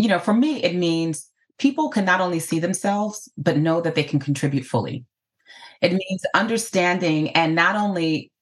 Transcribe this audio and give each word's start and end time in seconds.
you 0.00 0.08
know, 0.08 0.18
for 0.18 0.32
me, 0.32 0.62
it 0.62 0.74
means 0.74 1.30
people 1.58 1.90
can 1.90 2.06
not 2.06 2.22
only 2.22 2.38
see 2.38 2.58
themselves, 2.58 3.30
but 3.36 3.58
know 3.58 3.82
that 3.82 3.94
they 3.94 4.02
can 4.02 4.18
contribute 4.18 4.64
fully. 4.64 5.04
It 5.82 5.92
means 5.92 6.24
understanding 6.34 7.28
and 7.32 7.54
not 7.54 7.76
only 7.76 8.32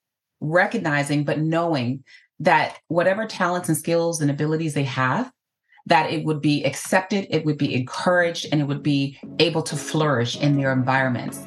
recognizing, 0.40 1.24
but 1.24 1.40
knowing 1.40 2.04
that 2.38 2.78
whatever 2.86 3.26
talents 3.26 3.68
and 3.68 3.76
skills 3.76 4.20
and 4.20 4.30
abilities 4.30 4.74
they 4.74 4.84
have, 4.84 5.32
that 5.86 6.12
it 6.12 6.24
would 6.24 6.40
be 6.40 6.62
accepted, 6.62 7.26
it 7.28 7.44
would 7.44 7.58
be 7.58 7.74
encouraged, 7.74 8.46
and 8.52 8.60
it 8.60 8.64
would 8.64 8.84
be 8.84 9.18
able 9.40 9.62
to 9.62 9.74
flourish 9.74 10.40
in 10.40 10.56
their 10.56 10.72
environments. 10.72 11.44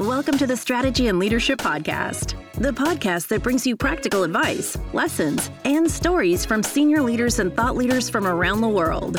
Welcome 0.00 0.36
to 0.38 0.48
the 0.48 0.56
Strategy 0.56 1.06
and 1.06 1.20
Leadership 1.20 1.60
Podcast, 1.60 2.34
the 2.60 2.70
podcast 2.70 3.28
that 3.28 3.42
brings 3.42 3.66
you 3.66 3.74
practical 3.74 4.22
advice, 4.22 4.76
lessons, 4.92 5.50
and 5.64 5.90
stories 5.90 6.44
from 6.44 6.62
senior 6.62 7.00
leaders 7.00 7.38
and 7.38 7.56
thought 7.56 7.74
leaders 7.74 8.10
from 8.10 8.26
around 8.26 8.60
the 8.60 8.68
world. 8.68 9.14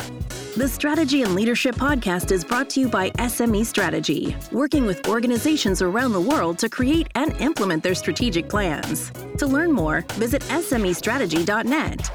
The 0.56 0.68
Strategy 0.68 1.22
and 1.22 1.34
Leadership 1.34 1.74
Podcast 1.74 2.30
is 2.30 2.44
brought 2.44 2.70
to 2.70 2.80
you 2.80 2.88
by 2.88 3.10
SME 3.10 3.66
Strategy, 3.66 4.36
working 4.52 4.86
with 4.86 5.08
organizations 5.08 5.82
around 5.82 6.12
the 6.12 6.20
world 6.20 6.56
to 6.60 6.68
create 6.68 7.08
and 7.16 7.32
implement 7.40 7.82
their 7.82 7.96
strategic 7.96 8.48
plans. 8.48 9.10
To 9.38 9.46
learn 9.48 9.72
more, 9.72 10.04
visit 10.12 10.42
SMEstrategy.net. 10.42 12.10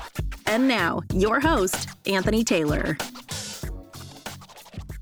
And 0.45 0.65
now, 0.65 1.01
your 1.13 1.41
host, 1.41 1.89
Anthony 2.05 2.45
Taylor. 2.45 2.95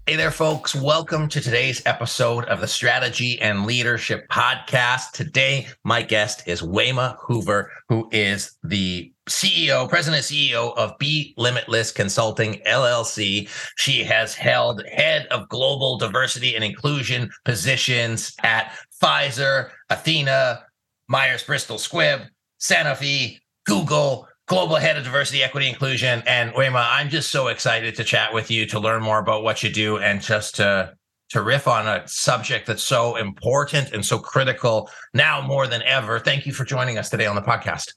Hey 0.07 0.17
there, 0.17 0.29
folks. 0.29 0.75
Welcome 0.75 1.27
to 1.29 1.41
today's 1.41 1.81
episode 1.87 2.45
of 2.45 2.61
the 2.61 2.67
Strategy 2.67 3.41
and 3.41 3.65
Leadership 3.65 4.29
Podcast. 4.29 5.13
Today, 5.13 5.65
my 5.83 6.03
guest 6.03 6.43
is 6.47 6.61
Wema 6.61 7.17
Hoover, 7.21 7.71
who 7.89 8.07
is 8.11 8.55
the 8.63 9.11
CEO, 9.27 9.89
president 9.89 10.23
CEO 10.23 10.77
of 10.77 10.95
B 10.99 11.33
Limitless 11.37 11.91
Consulting 11.91 12.61
LLC. 12.67 13.49
She 13.77 14.03
has 14.03 14.35
held 14.35 14.85
head 14.85 15.25
of 15.31 15.49
global 15.49 15.97
diversity 15.97 16.53
and 16.53 16.63
inclusion 16.63 17.31
positions 17.43 18.35
at 18.43 18.77
Pfizer, 19.01 19.71
Athena, 19.89 20.65
Myers 21.07 21.43
Bristol 21.43 21.77
Squibb, 21.77 22.27
Sanofi, 22.61 23.39
Google, 23.65 24.27
global 24.47 24.75
head 24.75 24.97
of 24.97 25.03
diversity, 25.03 25.43
equity, 25.43 25.67
inclusion. 25.67 26.23
And 26.27 26.51
Wema, 26.53 26.87
I'm 26.89 27.09
just 27.09 27.31
so 27.31 27.47
excited 27.47 27.95
to 27.95 28.03
chat 28.03 28.33
with 28.33 28.51
you 28.51 28.65
to 28.67 28.79
learn 28.79 29.01
more 29.01 29.19
about 29.19 29.43
what 29.43 29.63
you 29.63 29.69
do 29.69 29.97
and 29.97 30.21
just 30.21 30.55
to 30.55 30.93
to 31.29 31.41
riff 31.41 31.67
on 31.67 31.87
a 31.87 32.07
subject 32.07 32.67
that's 32.67 32.83
so 32.83 33.15
important 33.15 33.91
and 33.91 34.05
so 34.05 34.19
critical 34.19 34.89
now 35.15 35.41
more 35.41 35.65
than 35.65 35.81
ever. 35.81 36.19
Thank 36.19 36.45
you 36.45 36.53
for 36.53 36.65
joining 36.65 36.99
us 36.99 37.09
today 37.09 37.25
on 37.25 37.35
the 37.35 37.41
podcast. 37.41 37.93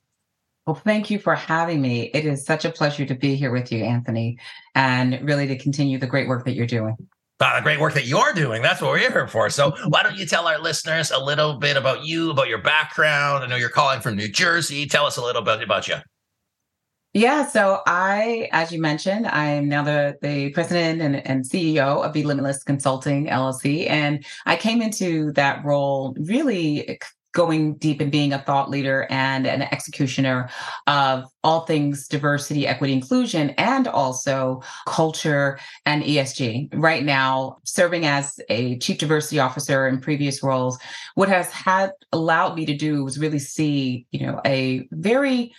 Well, 0.66 0.74
thank 0.74 1.10
you 1.10 1.18
for 1.18 1.34
having 1.34 1.80
me. 1.80 2.10
It 2.14 2.24
is 2.24 2.44
such 2.44 2.64
a 2.64 2.70
pleasure 2.70 3.04
to 3.04 3.14
be 3.14 3.34
here 3.34 3.50
with 3.50 3.70
you, 3.70 3.84
Anthony, 3.84 4.38
and 4.74 5.18
really 5.22 5.46
to 5.46 5.58
continue 5.58 5.98
the 5.98 6.06
great 6.06 6.26
work 6.26 6.44
that 6.46 6.52
you're 6.52 6.66
doing. 6.66 6.96
Uh, 7.40 7.56
the 7.56 7.62
great 7.62 7.78
work 7.78 7.94
that 7.94 8.06
you're 8.06 8.32
doing. 8.32 8.62
That's 8.62 8.80
what 8.80 8.90
we're 8.90 8.98
here 8.98 9.28
for. 9.28 9.48
So, 9.50 9.72
why 9.86 10.02
don't 10.02 10.16
you 10.16 10.26
tell 10.26 10.48
our 10.48 10.58
listeners 10.58 11.10
a 11.10 11.22
little 11.22 11.58
bit 11.58 11.76
about 11.76 12.04
you, 12.04 12.30
about 12.30 12.48
your 12.48 12.58
background? 12.58 13.44
I 13.44 13.46
know 13.46 13.56
you're 13.56 13.68
calling 13.68 14.00
from 14.00 14.16
New 14.16 14.28
Jersey. 14.28 14.86
Tell 14.86 15.06
us 15.06 15.18
a 15.18 15.22
little 15.22 15.42
bit 15.42 15.62
about 15.62 15.86
you. 15.86 15.96
Yeah, 17.18 17.48
so 17.48 17.80
I, 17.84 18.48
as 18.52 18.70
you 18.70 18.80
mentioned, 18.80 19.26
I 19.26 19.46
am 19.46 19.68
now 19.68 19.82
the, 19.82 20.16
the 20.22 20.50
president 20.50 21.02
and, 21.02 21.16
and 21.26 21.44
CEO 21.44 22.04
of 22.04 22.12
B 22.12 22.22
Limitless 22.22 22.62
Consulting 22.62 23.26
LLC. 23.26 23.90
And 23.90 24.24
I 24.46 24.54
came 24.54 24.80
into 24.80 25.32
that 25.32 25.64
role 25.64 26.14
really 26.16 26.88
eh, 26.88 26.96
going 27.32 27.74
deep 27.74 28.00
and 28.00 28.12
being 28.12 28.32
a 28.32 28.38
thought 28.38 28.70
leader 28.70 29.08
and 29.10 29.48
an 29.48 29.62
executioner 29.62 30.48
of 30.86 31.24
all 31.42 31.62
things 31.62 32.06
diversity, 32.06 32.68
equity, 32.68 32.92
inclusion, 32.92 33.50
and 33.58 33.88
also 33.88 34.62
culture 34.86 35.58
and 35.86 36.04
ESG. 36.04 36.68
Right 36.72 37.04
now, 37.04 37.56
serving 37.64 38.06
as 38.06 38.38
a 38.48 38.78
chief 38.78 38.98
diversity 38.98 39.40
officer 39.40 39.88
in 39.88 40.00
previous 40.00 40.40
roles, 40.40 40.78
what 41.16 41.28
has 41.28 41.50
had 41.50 41.90
allowed 42.12 42.54
me 42.54 42.64
to 42.66 42.76
do 42.76 43.02
was 43.02 43.18
really 43.18 43.40
see, 43.40 44.06
you 44.12 44.24
know, 44.24 44.40
a 44.46 44.86
very 44.92 45.52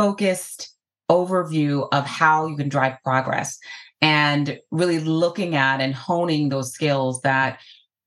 focused 0.00 0.74
overview 1.10 1.86
of 1.92 2.06
how 2.06 2.46
you 2.46 2.56
can 2.56 2.70
drive 2.70 2.96
progress 3.04 3.58
and 4.00 4.58
really 4.70 4.98
looking 4.98 5.54
at 5.54 5.82
and 5.82 5.94
honing 5.94 6.48
those 6.48 6.72
skills 6.72 7.20
that 7.20 7.60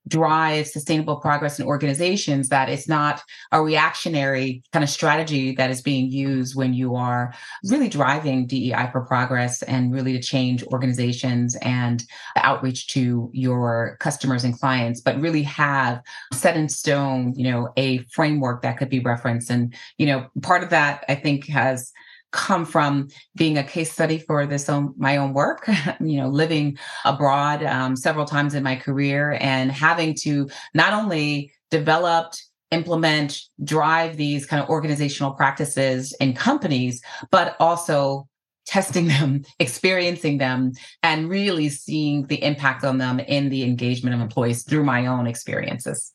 drive 0.08 0.68
sustainable 0.68 1.18
progress 1.18 1.60
in 1.60 1.66
organizations 1.66 2.50
that 2.50 2.70
it's 2.70 2.88
not 2.88 3.22
a 3.52 3.62
reactionary 3.62 4.62
kind 4.74 4.84
of 4.84 4.90
strategy 4.90 5.56
that 5.56 5.70
is 5.70 5.82
being 5.82 6.12
used 6.12 6.56
when 6.56 6.74
you 6.74 6.96
are 6.96 7.34
really 7.64 7.88
driving 7.88 8.46
DEI 8.46 8.90
for 8.92 9.02
progress 9.02 9.62
and 9.64 9.94
really 9.94 10.14
to 10.14 10.22
change 10.22 10.64
organizations 10.66 11.56
and 11.62 12.04
outreach 12.36 12.88
to 12.88 13.30
your 13.34 13.98
customers 14.00 14.44
and 14.44 14.60
clients 14.60 15.00
but 15.00 15.20
really 15.20 15.44
have 15.44 16.02
set 16.34 16.58
in 16.58 16.68
stone 16.68 17.34
you 17.36 17.50
know 17.50 17.72
a 17.78 18.00
framework 18.06 18.62
that 18.62 18.78
could 18.78 18.90
be 18.90 19.00
referenced. 19.00 19.50
And 19.50 19.74
you 19.98 20.06
know 20.06 20.28
part 20.42 20.64
of 20.64 20.70
that 20.72 21.06
I 21.08 21.16
think 21.16 21.48
has 21.48 21.92
come 22.34 22.66
from 22.66 23.08
being 23.36 23.58
a 23.58 23.64
case 23.64 23.92
study 23.92 24.18
for 24.18 24.46
this 24.46 24.68
own 24.68 24.94
my 24.98 25.16
own 25.16 25.34
work 25.34 25.70
you 26.02 26.18
know 26.18 26.28
living 26.28 26.78
abroad 27.06 27.64
um, 27.64 27.96
several 27.96 28.26
times 28.26 28.56
in 28.56 28.64
my 28.64 28.76
career 28.76 29.38
and 29.40 29.72
having 29.72 30.14
to 30.14 30.50
not 30.74 30.92
only 30.92 31.52
develop 31.72 32.34
implement 32.72 33.40
drive 33.64 34.18
these 34.18 34.46
kind 34.46 34.62
of 34.62 34.68
organizational 34.68 35.32
practices 35.32 36.14
in 36.20 36.34
companies 36.34 37.02
but 37.30 37.56
also 37.60 38.28
testing 38.66 39.08
them 39.16 39.44
experiencing 39.60 40.40
them 40.40 40.72
and 41.04 41.30
really 41.30 41.70
seeing 41.70 42.26
the 42.28 42.44
impact 42.44 42.84
on 42.84 42.98
them 42.98 43.20
in 43.20 43.50
the 43.50 43.64
engagement 43.64 44.16
of 44.16 44.22
employees 44.22 44.64
through 44.64 44.84
my 44.84 45.06
own 45.06 45.28
experiences 45.28 46.12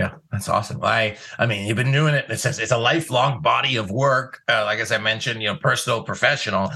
yeah, 0.00 0.14
that's 0.32 0.48
awesome. 0.48 0.82
I 0.82 1.18
I 1.38 1.44
mean, 1.44 1.66
you've 1.66 1.76
been 1.76 1.92
doing 1.92 2.14
it. 2.14 2.24
It 2.30 2.38
says 2.38 2.58
it's 2.58 2.72
a 2.72 2.78
lifelong 2.78 3.42
body 3.42 3.76
of 3.76 3.90
work. 3.90 4.40
Uh, 4.48 4.64
like 4.64 4.78
as 4.78 4.90
I 4.90 4.96
mentioned, 4.96 5.42
you 5.42 5.48
know, 5.48 5.56
personal, 5.56 6.02
professional. 6.02 6.72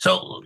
So 0.00 0.40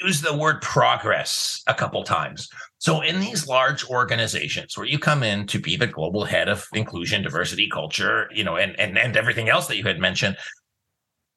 use 0.00 0.22
the 0.22 0.36
word 0.36 0.60
progress 0.60 1.62
a 1.68 1.74
couple 1.74 2.02
times. 2.02 2.48
So 2.78 3.00
in 3.00 3.20
these 3.20 3.46
large 3.46 3.88
organizations 3.88 4.76
where 4.76 4.88
you 4.88 4.98
come 4.98 5.22
in 5.22 5.46
to 5.46 5.60
be 5.60 5.76
the 5.76 5.86
global 5.86 6.24
head 6.24 6.48
of 6.48 6.66
inclusion, 6.74 7.22
diversity, 7.22 7.68
culture, 7.68 8.28
you 8.34 8.42
know, 8.42 8.56
and 8.56 8.78
and 8.80 8.98
and 8.98 9.16
everything 9.16 9.48
else 9.48 9.68
that 9.68 9.76
you 9.76 9.84
had 9.84 10.00
mentioned, 10.00 10.36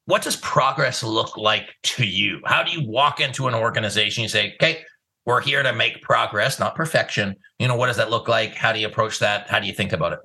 what 0.06 0.22
does 0.22 0.34
progress 0.34 1.04
look 1.04 1.36
like 1.36 1.76
to 1.84 2.04
you? 2.04 2.40
How 2.46 2.64
do 2.64 2.72
you 2.72 2.84
walk 2.84 3.20
into 3.20 3.46
an 3.46 3.54
organization? 3.54 4.24
You 4.24 4.28
say, 4.28 4.54
okay, 4.54 4.82
we're 5.26 5.40
here 5.40 5.62
to 5.62 5.72
make 5.72 6.02
progress, 6.02 6.58
not 6.58 6.74
perfection. 6.74 7.36
You 7.58 7.68
know, 7.68 7.76
what 7.76 7.86
does 7.86 7.96
that 7.96 8.10
look 8.10 8.28
like? 8.28 8.54
How 8.54 8.72
do 8.72 8.80
you 8.80 8.86
approach 8.86 9.18
that? 9.18 9.48
How 9.48 9.60
do 9.60 9.66
you 9.66 9.72
think 9.72 9.92
about 9.92 10.12
it? 10.12 10.18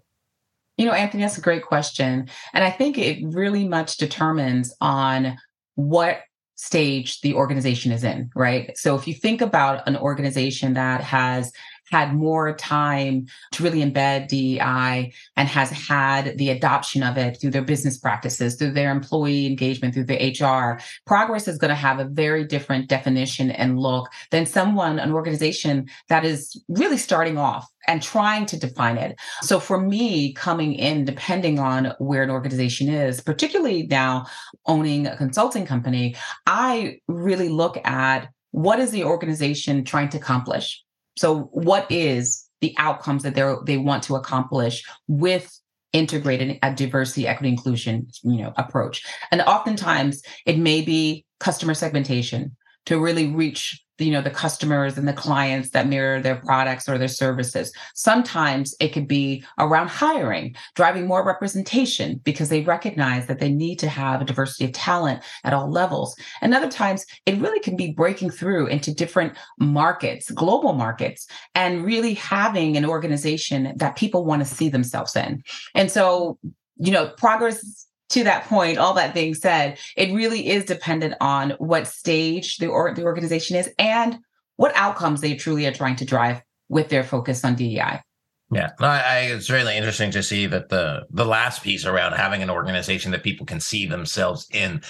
You 0.78 0.86
know, 0.86 0.94
Anthony, 0.94 1.24
that's 1.24 1.38
a 1.38 1.42
great 1.42 1.64
question. 1.64 2.30
And 2.54 2.64
I 2.64 2.70
think 2.70 2.98
it 2.98 3.24
really 3.24 3.68
much 3.68 3.98
determines 3.98 4.74
on 4.82 5.38
what 5.76 6.22
stage 6.56 7.22
the 7.22 7.34
organization 7.34 7.92
is 7.92 8.04
in, 8.04 8.30
right? 8.36 8.78
So 8.78 8.96
if 8.96 9.08
you 9.08 9.14
think 9.14 9.42
about 9.42 9.88
an 9.88 9.98
organization 9.98 10.74
that 10.74 11.02
has 11.02 11.52
had 11.92 12.14
more 12.14 12.56
time 12.56 13.28
to 13.52 13.64
really 13.64 13.84
embed 13.84 14.28
DEI 14.28 15.14
and 15.36 15.50
has 15.50 15.70
had 15.72 16.38
the 16.38 16.50
adoption 16.50 17.04
of 17.04 17.18
it 17.18 17.40
through 17.40 17.52
their 17.52 17.62
business 17.62 17.98
practices, 17.98 18.56
through 18.56 18.72
their 18.72 18.92
employee 18.92 19.46
engagement, 19.46 19.94
through 19.94 20.06
the 20.06 20.36
HR, 20.40 20.82
progress 21.06 21.48
is 21.48 21.58
going 21.58 21.70
to 21.70 21.76
have 21.76 22.00
a 22.00 22.06
very 22.06 22.44
different 22.44 22.88
definition 22.88 23.52
and 23.52 23.80
look 23.80 24.10
than 24.32 24.46
someone, 24.46 25.00
an 25.00 25.12
organization 25.12 25.88
that 26.10 26.26
is 26.26 26.62
really 26.68 26.98
starting 26.98 27.38
off 27.38 27.68
and 27.88 28.02
trying 28.02 28.46
to 28.48 28.60
define 28.60 28.98
it. 28.98 29.16
So 29.42 29.60
for 29.60 29.80
me, 29.80 30.34
coming 30.34 30.74
in, 30.74 31.06
depending 31.06 31.60
on 31.60 31.94
where 32.00 32.24
an 32.24 32.30
organization 32.30 32.90
is, 32.90 33.22
particularly 33.22 33.88
now 33.88 34.26
owning 34.66 35.08
a 35.08 35.18
consulting 35.18 35.66
company, 35.66 36.16
I 36.46 37.00
really 37.08 37.50
look 37.50 37.78
at 37.86 38.30
what 38.52 38.80
is 38.80 38.92
the 38.92 39.04
organization 39.04 39.84
trying 39.84 40.10
to 40.10 40.18
accomplish? 40.18 40.85
So, 41.18 41.44
what 41.52 41.90
is 41.92 42.48
the 42.62 42.76
outcomes 42.78 43.24
that 43.24 43.36
they 43.36 43.56
they 43.66 43.78
want 43.78 44.04
to 44.04 44.16
accomplish 44.16 44.84
with 45.08 45.60
integrated 45.94 46.60
a 46.62 46.74
diversity, 46.74 47.28
equity, 47.28 47.50
inclusion, 47.50 48.08
you 48.24 48.38
know, 48.38 48.54
approach? 48.58 49.06
And 49.32 49.42
oftentimes, 49.42 50.22
it 50.46 50.58
may 50.58 50.82
be 50.82 51.26
customer 51.40 51.74
segmentation 51.74 52.56
to 52.86 53.00
really 53.00 53.28
reach 53.28 53.82
you 53.98 54.12
know 54.12 54.22
the 54.22 54.30
customers 54.30 54.98
and 54.98 55.08
the 55.08 55.14
clients 55.14 55.70
that 55.70 55.88
mirror 55.88 56.22
their 56.22 56.36
products 56.36 56.90
or 56.90 56.98
their 56.98 57.08
services. 57.08 57.72
Sometimes 57.94 58.76
it 58.80 58.90
could 58.90 59.08
be 59.08 59.44
around 59.60 59.90
hiring 59.90 60.56
driving 60.76 61.08
more 61.08 61.26
representation 61.26 62.20
because 62.24 62.50
they 62.50 62.62
recognize 62.62 63.28
that 63.28 63.40
they 63.40 63.52
need 63.52 63.80
to 63.80 63.88
have 63.88 64.22
a 64.22 64.26
diversity 64.26 64.66
of 64.66 64.72
talent 64.74 65.24
at 65.44 65.54
all 65.54 65.70
levels. 65.70 66.16
And 66.42 66.54
other 66.54 66.70
times 66.70 67.06
it 67.26 67.40
really 67.40 67.60
can 67.60 67.76
be 67.76 67.92
breaking 67.92 68.32
through 68.32 68.68
into 68.68 68.94
different 68.94 69.38
markets 69.60 70.30
global 70.32 70.74
markets 70.74 71.28
and 71.54 71.86
really 71.86 72.16
having 72.16 72.78
an 72.78 72.86
organization 72.86 73.74
that 73.78 73.96
people 73.96 74.26
want 74.26 74.46
to 74.46 74.56
see 74.56 74.70
themselves 74.70 75.16
in. 75.16 75.44
And 75.74 75.90
so 75.90 76.38
you 76.78 76.92
know 76.92 77.10
progress 77.18 77.88
to 78.10 78.24
that 78.24 78.46
point, 78.46 78.78
all 78.78 78.94
that 78.94 79.14
being 79.14 79.34
said, 79.34 79.78
it 79.96 80.14
really 80.14 80.50
is 80.50 80.66
dependent 80.66 81.16
on 81.22 81.52
what 81.52 81.88
stage 81.88 82.58
the, 82.58 82.68
or, 82.68 82.94
the 82.94 83.04
organization 83.04 83.56
is 83.56 83.70
and 83.80 84.20
what 84.58 84.76
outcomes 84.76 85.22
they 85.22 85.36
truly 85.36 85.66
are 85.66 85.74
trying 85.74 85.96
to 85.98 86.06
drive 86.06 86.42
with 86.70 86.90
their 86.90 87.04
focus 87.04 87.44
on 87.44 87.56
DEI. 87.56 88.02
Yeah, 88.52 88.72
no, 88.80 88.88
I, 88.88 88.98
I, 89.00 89.18
it's 89.32 89.50
really 89.50 89.76
interesting 89.76 90.12
to 90.12 90.22
see 90.22 90.46
that 90.46 90.70
the 90.70 91.08
the 91.10 91.26
last 91.26 91.64
piece 91.64 91.84
around 91.84 92.14
having 92.14 92.44
an 92.44 92.50
organization 92.52 93.12
that 93.12 93.24
people 93.24 93.46
can 93.46 93.60
see 93.60 93.88
themselves 93.88 94.48
in. 94.52 94.82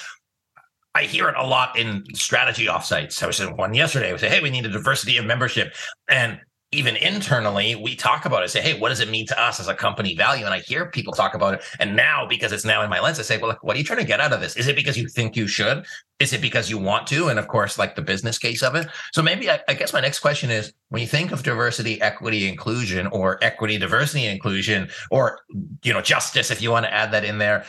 I 0.94 1.04
hear 1.04 1.28
it 1.30 1.36
a 1.38 1.46
lot 1.46 1.78
in 1.78 2.04
strategy 2.14 2.68
offsites. 2.68 3.24
I 3.24 3.28
was 3.28 3.40
in 3.40 3.56
one 3.56 3.74
yesterday. 3.74 4.12
I 4.12 4.18
say, 4.18 4.30
"Hey, 4.30 4.42
we 4.42 4.50
need 4.50 4.66
a 4.66 4.70
diversity 4.70 5.18
of 5.18 5.26
membership," 5.26 5.74
and 6.10 6.40
even 6.76 6.96
internally, 6.98 7.76
we 7.76 7.96
talk 7.96 8.26
about 8.26 8.44
it. 8.44 8.50
Say, 8.50 8.62
hey, 8.62 8.78
what 8.78 8.90
does 8.90 9.00
it 9.00 9.10
mean 9.10 9.26
to 9.28 9.42
us 9.42 9.60
as 9.60 9.68
a 9.68 9.74
company 9.74 10.16
value? 10.16 10.46
And 10.46 10.54
I 10.54 10.60
hear 10.60 10.86
people 10.86 11.14
talk 11.14 11.34
about 11.34 11.56
it. 11.56 11.62
And 11.80 11.96
now, 11.96 12.28
because 12.28 12.52
it's 12.52 12.66
now 12.66 12.84
in 12.84 12.90
my 12.90 13.00
lens, 13.00 13.20
I 13.20 13.24
say, 13.24 13.38
well, 13.38 13.50
look, 13.50 13.64
what 13.64 13.76
are 13.76 13.80
you 13.80 13.86
trying 13.86 14.00
to 14.00 14.06
get 14.06 14.20
out 14.20 14.34
of 14.34 14.42
this? 14.42 14.56
Is 14.58 14.68
it 14.68 14.76
because 14.76 14.98
you 14.98 15.08
think 15.08 15.36
you 15.36 15.48
should? 15.48 15.86
Is 16.20 16.34
it 16.34 16.42
because 16.42 16.70
you 16.70 16.78
want 16.78 17.08
to? 17.08 17.30
And 17.30 17.40
of 17.40 17.48
course, 17.48 17.78
like 17.78 17.96
the 17.96 18.02
business 18.02 18.38
case 18.38 18.62
of 18.62 18.76
it. 18.76 18.88
So 19.14 19.22
maybe 19.22 19.50
I, 19.50 19.60
I 19.68 19.74
guess 19.74 19.94
my 19.94 20.02
next 20.02 20.20
question 20.20 20.52
is 20.52 20.74
when 20.90 21.02
you 21.02 21.08
think 21.08 21.32
of 21.32 21.44
diversity, 21.44 22.02
equity, 22.02 22.48
inclusion, 22.48 23.08
or 23.08 23.44
equity, 23.44 23.78
diversity, 23.78 24.26
inclusion, 24.26 24.90
or 25.12 25.40
you 25.84 25.94
know, 25.94 26.02
justice, 26.02 26.52
if 26.52 26.62
you 26.62 26.72
want 26.72 26.86
to 26.86 26.94
add 26.94 27.12
that 27.12 27.24
in 27.24 27.38
there, 27.38 27.66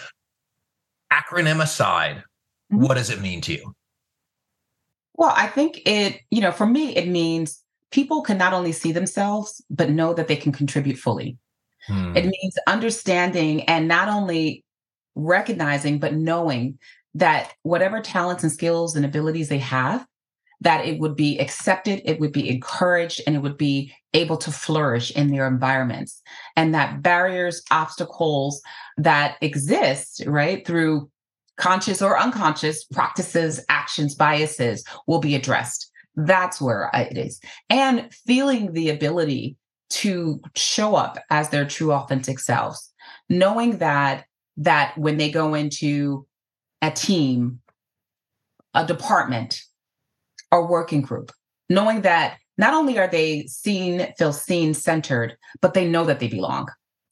acronym 1.12 1.62
aside, 1.62 2.16
mm-hmm. 2.72 2.82
what 2.82 2.94
does 2.94 3.10
it 3.10 3.20
mean 3.20 3.40
to 3.42 3.52
you? 3.52 3.74
Well, 5.14 5.32
I 5.34 5.46
think 5.46 5.80
it, 5.86 6.20
you 6.30 6.42
know, 6.42 6.52
for 6.52 6.66
me, 6.66 6.94
it 6.94 7.08
means 7.08 7.62
people 7.90 8.22
can 8.22 8.38
not 8.38 8.52
only 8.52 8.72
see 8.72 8.92
themselves, 8.92 9.62
but 9.70 9.90
know 9.90 10.14
that 10.14 10.28
they 10.28 10.36
can 10.36 10.52
contribute 10.52 10.98
fully. 10.98 11.38
Hmm. 11.86 12.16
It 12.16 12.24
means 12.24 12.58
understanding 12.66 13.62
and 13.64 13.86
not 13.86 14.08
only 14.08 14.64
recognizing, 15.14 15.98
but 15.98 16.14
knowing 16.14 16.78
that 17.14 17.52
whatever 17.62 18.00
talents 18.00 18.42
and 18.42 18.52
skills 18.52 18.94
and 18.96 19.04
abilities 19.04 19.48
they 19.48 19.58
have, 19.58 20.06
that 20.60 20.84
it 20.86 20.98
would 20.98 21.16
be 21.16 21.38
accepted, 21.38 22.02
it 22.04 22.18
would 22.18 22.32
be 22.32 22.48
encouraged, 22.48 23.20
and 23.26 23.36
it 23.36 23.40
would 23.40 23.58
be 23.58 23.92
able 24.14 24.36
to 24.38 24.50
flourish 24.50 25.10
in 25.12 25.30
their 25.30 25.46
environments. 25.46 26.22
And 26.56 26.74
that 26.74 27.02
barriers, 27.02 27.62
obstacles 27.70 28.62
that 28.96 29.36
exist, 29.42 30.22
right, 30.26 30.66
through 30.66 31.10
conscious 31.56 32.00
or 32.02 32.18
unconscious 32.18 32.84
practices, 32.84 33.64
actions, 33.68 34.14
biases 34.14 34.84
will 35.06 35.20
be 35.20 35.34
addressed. 35.34 35.90
That's 36.16 36.60
where 36.60 36.90
it 36.94 37.18
is. 37.18 37.40
And 37.68 38.12
feeling 38.26 38.72
the 38.72 38.90
ability 38.90 39.56
to 39.88 40.40
show 40.54 40.96
up 40.96 41.18
as 41.30 41.50
their 41.50 41.64
true 41.64 41.92
authentic 41.92 42.38
selves, 42.40 42.92
knowing 43.28 43.78
that 43.78 44.24
that 44.58 44.96
when 44.96 45.18
they 45.18 45.30
go 45.30 45.54
into 45.54 46.26
a 46.80 46.90
team, 46.90 47.60
a 48.72 48.86
department, 48.86 49.60
or 50.50 50.66
working 50.66 51.02
group, 51.02 51.30
knowing 51.68 52.00
that 52.02 52.38
not 52.56 52.72
only 52.72 52.98
are 52.98 53.08
they 53.08 53.46
seen, 53.46 54.12
feel 54.16 54.32
seen, 54.32 54.72
centered, 54.72 55.36
but 55.60 55.74
they 55.74 55.86
know 55.86 56.04
that 56.04 56.20
they 56.20 56.28
belong 56.28 56.68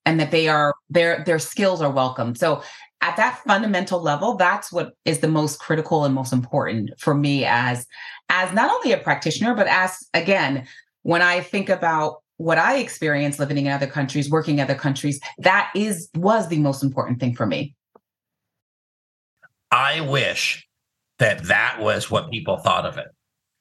and 0.06 0.18
that 0.18 0.30
they 0.30 0.48
are 0.48 0.74
their 0.88 1.22
their 1.24 1.38
skills 1.38 1.80
are 1.82 1.90
welcome. 1.90 2.34
So 2.34 2.62
at 3.04 3.18
that 3.18 3.38
fundamental 3.46 4.00
level, 4.00 4.34
that's 4.34 4.72
what 4.72 4.94
is 5.04 5.18
the 5.18 5.28
most 5.28 5.60
critical 5.60 6.06
and 6.06 6.14
most 6.14 6.32
important 6.32 6.90
for 6.98 7.14
me 7.14 7.44
as 7.44 7.86
as 8.30 8.50
not 8.54 8.70
only 8.70 8.92
a 8.92 8.98
practitioner, 8.98 9.54
but 9.54 9.66
as 9.66 10.08
again, 10.14 10.66
when 11.02 11.20
I 11.20 11.40
think 11.40 11.68
about 11.68 12.22
what 12.38 12.56
I 12.56 12.78
experienced 12.78 13.38
living 13.38 13.58
in 13.58 13.68
other 13.68 13.86
countries, 13.86 14.30
working 14.30 14.54
in 14.54 14.64
other 14.64 14.74
countries, 14.74 15.20
that 15.36 15.70
is 15.76 16.08
was 16.14 16.48
the 16.48 16.58
most 16.58 16.82
important 16.82 17.20
thing 17.20 17.34
for 17.34 17.44
me. 17.44 17.74
I 19.70 20.00
wish 20.00 20.66
that 21.18 21.44
that 21.44 21.80
was 21.80 22.10
what 22.10 22.30
people 22.30 22.56
thought 22.56 22.86
of 22.86 22.96
it. 22.96 23.08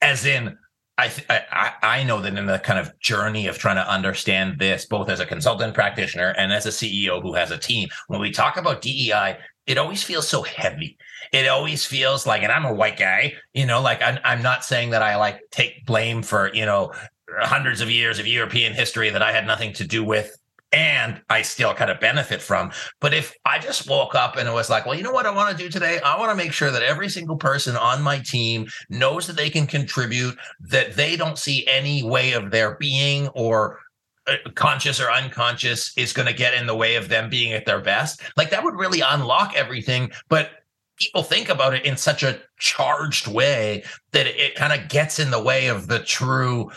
As 0.02 0.26
in, 0.26 0.58
I, 0.98 1.08
th- 1.08 1.28
I 1.30 1.74
I 1.82 2.04
know 2.04 2.22
that 2.22 2.38
in 2.38 2.46
the 2.46 2.60
kind 2.60 2.78
of 2.78 2.98
journey 3.00 3.48
of 3.48 3.58
trying 3.58 3.78
to 3.78 3.92
understand 3.92 4.60
this, 4.60 4.86
both 4.86 5.10
as 5.10 5.20
a 5.20 5.26
consultant 5.26 5.74
practitioner 5.74 6.36
and 6.38 6.54
as 6.54 6.68
a 6.68 6.70
CEO 6.70 7.22
who 7.22 7.34
has 7.34 7.50
a 7.50 7.58
team, 7.58 7.90
when 8.08 8.22
we 8.22 8.30
talk 8.30 8.58
about 8.58 8.82
DEI, 8.82 9.38
it 9.66 9.78
always 9.78 10.04
feels 10.04 10.28
so 10.28 10.44
heavy. 10.44 10.98
It 11.32 11.48
always 11.48 11.86
feels 11.86 12.28
like, 12.28 12.44
and 12.44 12.52
I'm 12.52 12.66
a 12.66 12.74
white 12.74 12.98
guy, 12.98 13.34
you 13.54 13.66
know, 13.66 13.82
like 13.82 14.02
I'm, 14.04 14.20
I'm 14.24 14.44
not 14.44 14.64
saying 14.64 14.92
that 14.92 15.02
I 15.02 15.16
like 15.16 15.42
take 15.52 15.86
blame 15.86 16.22
for, 16.22 16.54
you 16.54 16.66
know, 16.66 16.92
hundreds 17.40 17.82
of 17.82 17.90
years 17.90 18.20
of 18.20 18.28
European 18.28 18.74
history 18.74 19.10
that 19.10 19.24
I 19.24 19.32
had 19.32 19.48
nothing 19.48 19.74
to 19.74 19.88
do 19.88 20.04
with 20.04 20.38
and 20.74 21.22
I 21.30 21.44
still 21.44 21.74
kind 21.74 21.92
of 21.92 22.00
benefit 22.00 22.42
from. 22.42 22.72
But 23.00 23.14
if 23.14 23.34
I 23.46 23.60
just 23.60 23.88
woke 23.88 24.16
up 24.16 24.38
and 24.38 24.50
it 24.50 24.52
was 24.52 24.70
like, 24.70 24.86
well, 24.86 24.96
you 24.96 25.04
know 25.04 25.12
what 25.12 25.28
I 25.28 25.32
want 25.32 25.56
to 25.56 25.64
do 25.64 25.70
today? 25.70 26.00
I 26.02 26.18
want 26.18 26.32
to 26.32 26.36
make 26.36 26.52
sure 26.52 26.72
that 26.72 26.82
every 26.82 27.10
single 27.10 27.38
person 27.38 27.78
on 27.78 28.02
my 28.02 28.20
team 28.20 28.68
knows 28.90 29.28
that 29.28 29.38
they 29.38 29.50
can 29.50 29.68
contribute, 29.68 30.36
that 30.62 30.96
they 30.96 31.16
don't 31.16 31.38
see 31.38 31.66
any 31.68 32.04
way 32.04 32.34
of 32.34 32.50
their 32.50 32.76
being 32.76 33.28
or 33.30 33.80
uh, 34.26 34.36
conscious 34.56 35.00
or 35.00 35.12
unconscious 35.12 35.96
is 35.96 36.12
going 36.12 36.28
to 36.28 36.34
get 36.34 36.56
in 36.56 36.66
the 36.66 36.76
way 36.76 36.96
of 36.96 37.08
them 37.08 37.30
being 37.30 37.54
at 37.54 37.66
their 37.66 37.82
best. 37.82 38.22
Like 38.36 38.50
that 38.50 38.64
would 38.64 38.76
really 38.76 39.02
unlock 39.02 39.54
everything. 39.56 40.12
But 40.28 40.50
people 40.98 41.24
think 41.24 41.50
about 41.50 41.74
it 41.76 41.86
in 41.86 41.98
such 41.98 42.24
a 42.24 42.40
charged 42.58 43.28
way 43.28 43.84
that 44.12 44.26
it, 44.26 44.38
it 44.38 44.56
kind 44.56 44.80
of 44.80 44.90
gets 44.90 45.20
in 45.20 45.30
the 45.30 45.42
way 45.42 45.68
of 45.68 45.88
the 45.88 46.00
true 46.00 46.72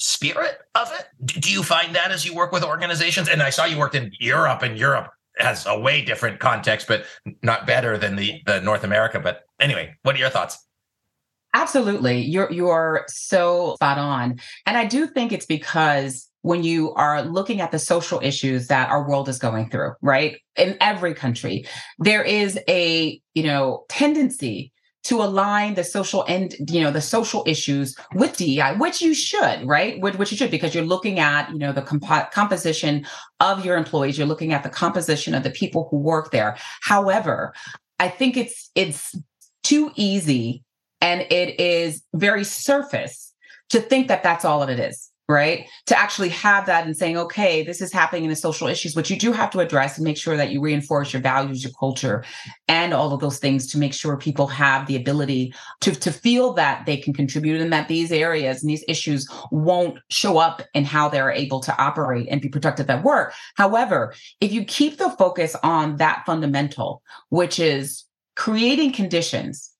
spirit 0.00 0.58
of 0.74 0.90
it. 0.92 1.06
Do 1.40 1.52
you 1.52 1.62
find 1.62 1.94
that 1.94 2.10
as 2.10 2.24
you 2.24 2.34
work 2.34 2.52
with 2.52 2.64
organizations? 2.64 3.28
And 3.28 3.42
I 3.42 3.50
saw 3.50 3.64
you 3.64 3.78
worked 3.78 3.94
in 3.94 4.12
Europe, 4.18 4.62
and 4.62 4.76
Europe 4.76 5.10
has 5.36 5.66
a 5.66 5.78
way 5.78 6.02
different 6.04 6.40
context, 6.40 6.88
but 6.88 7.04
not 7.42 7.66
better 7.66 7.96
than 7.96 8.16
the, 8.16 8.40
the 8.46 8.60
North 8.60 8.84
America. 8.84 9.20
But 9.20 9.42
anyway, 9.60 9.94
what 10.02 10.16
are 10.16 10.18
your 10.18 10.30
thoughts? 10.30 10.58
Absolutely. 11.52 12.20
You're 12.20 12.50
you're 12.52 13.04
so 13.08 13.74
spot 13.74 13.98
on. 13.98 14.38
And 14.66 14.76
I 14.76 14.86
do 14.86 15.06
think 15.06 15.32
it's 15.32 15.46
because 15.46 16.28
when 16.42 16.62
you 16.62 16.94
are 16.94 17.22
looking 17.22 17.60
at 17.60 17.70
the 17.70 17.78
social 17.78 18.20
issues 18.22 18.68
that 18.68 18.88
our 18.88 19.06
world 19.06 19.28
is 19.28 19.38
going 19.38 19.68
through, 19.68 19.92
right? 20.00 20.38
In 20.56 20.76
every 20.80 21.12
country, 21.12 21.66
there 21.98 22.22
is 22.22 22.58
a, 22.68 23.20
you 23.34 23.42
know, 23.42 23.84
tendency 23.88 24.72
to 25.04 25.22
align 25.22 25.74
the 25.74 25.84
social 25.84 26.24
and 26.28 26.54
you 26.70 26.80
know 26.80 26.90
the 26.90 27.00
social 27.00 27.42
issues 27.46 27.96
with 28.14 28.36
DEI, 28.36 28.74
which 28.76 29.00
you 29.00 29.14
should, 29.14 29.66
right? 29.66 30.00
Which, 30.00 30.30
you 30.30 30.36
should 30.36 30.50
because 30.50 30.74
you're 30.74 30.84
looking 30.84 31.18
at 31.18 31.50
you 31.50 31.58
know 31.58 31.72
the 31.72 31.82
comp- 31.82 32.30
composition 32.32 33.06
of 33.40 33.64
your 33.64 33.76
employees, 33.76 34.18
you're 34.18 34.26
looking 34.26 34.52
at 34.52 34.62
the 34.62 34.68
composition 34.68 35.34
of 35.34 35.42
the 35.42 35.50
people 35.50 35.88
who 35.90 35.96
work 35.96 36.30
there. 36.30 36.56
However, 36.82 37.54
I 37.98 38.08
think 38.08 38.36
it's 38.36 38.70
it's 38.74 39.16
too 39.62 39.90
easy 39.96 40.64
and 41.00 41.22
it 41.30 41.58
is 41.60 42.02
very 42.14 42.44
surface 42.44 43.32
to 43.70 43.80
think 43.80 44.08
that 44.08 44.22
that's 44.22 44.44
all 44.44 44.60
that 44.60 44.70
it 44.70 44.80
is 44.80 45.09
right? 45.30 45.68
To 45.86 45.98
actually 45.98 46.28
have 46.30 46.66
that 46.66 46.84
and 46.84 46.96
saying, 46.96 47.16
okay, 47.16 47.62
this 47.62 47.80
is 47.80 47.92
happening 47.92 48.24
in 48.24 48.30
the 48.30 48.36
social 48.36 48.68
issues, 48.68 48.94
but 48.94 49.08
you 49.08 49.16
do 49.16 49.32
have 49.32 49.50
to 49.50 49.60
address 49.60 49.96
and 49.96 50.04
make 50.04 50.16
sure 50.16 50.36
that 50.36 50.50
you 50.50 50.60
reinforce 50.60 51.12
your 51.12 51.22
values, 51.22 51.62
your 51.62 51.72
culture, 51.78 52.24
and 52.68 52.92
all 52.92 53.12
of 53.12 53.20
those 53.20 53.38
things 53.38 53.66
to 53.68 53.78
make 53.78 53.94
sure 53.94 54.16
people 54.16 54.46
have 54.48 54.86
the 54.86 54.96
ability 54.96 55.54
to, 55.80 55.92
to 55.92 56.12
feel 56.12 56.52
that 56.54 56.84
they 56.84 56.96
can 56.96 57.14
contribute 57.14 57.60
and 57.60 57.72
that 57.72 57.88
these 57.88 58.12
areas 58.12 58.62
and 58.62 58.70
these 58.70 58.84
issues 58.88 59.28
won't 59.50 59.98
show 60.10 60.38
up 60.38 60.62
in 60.74 60.84
how 60.84 61.08
they're 61.08 61.30
able 61.30 61.60
to 61.60 61.76
operate 61.80 62.26
and 62.30 62.40
be 62.40 62.48
productive 62.48 62.90
at 62.90 63.04
work. 63.04 63.32
However, 63.54 64.12
if 64.40 64.52
you 64.52 64.64
keep 64.64 64.98
the 64.98 65.10
focus 65.10 65.56
on 65.62 65.96
that 65.96 66.24
fundamental, 66.26 67.02
which 67.28 67.60
is 67.60 68.04
creating 68.36 68.92
conditions 68.92 69.70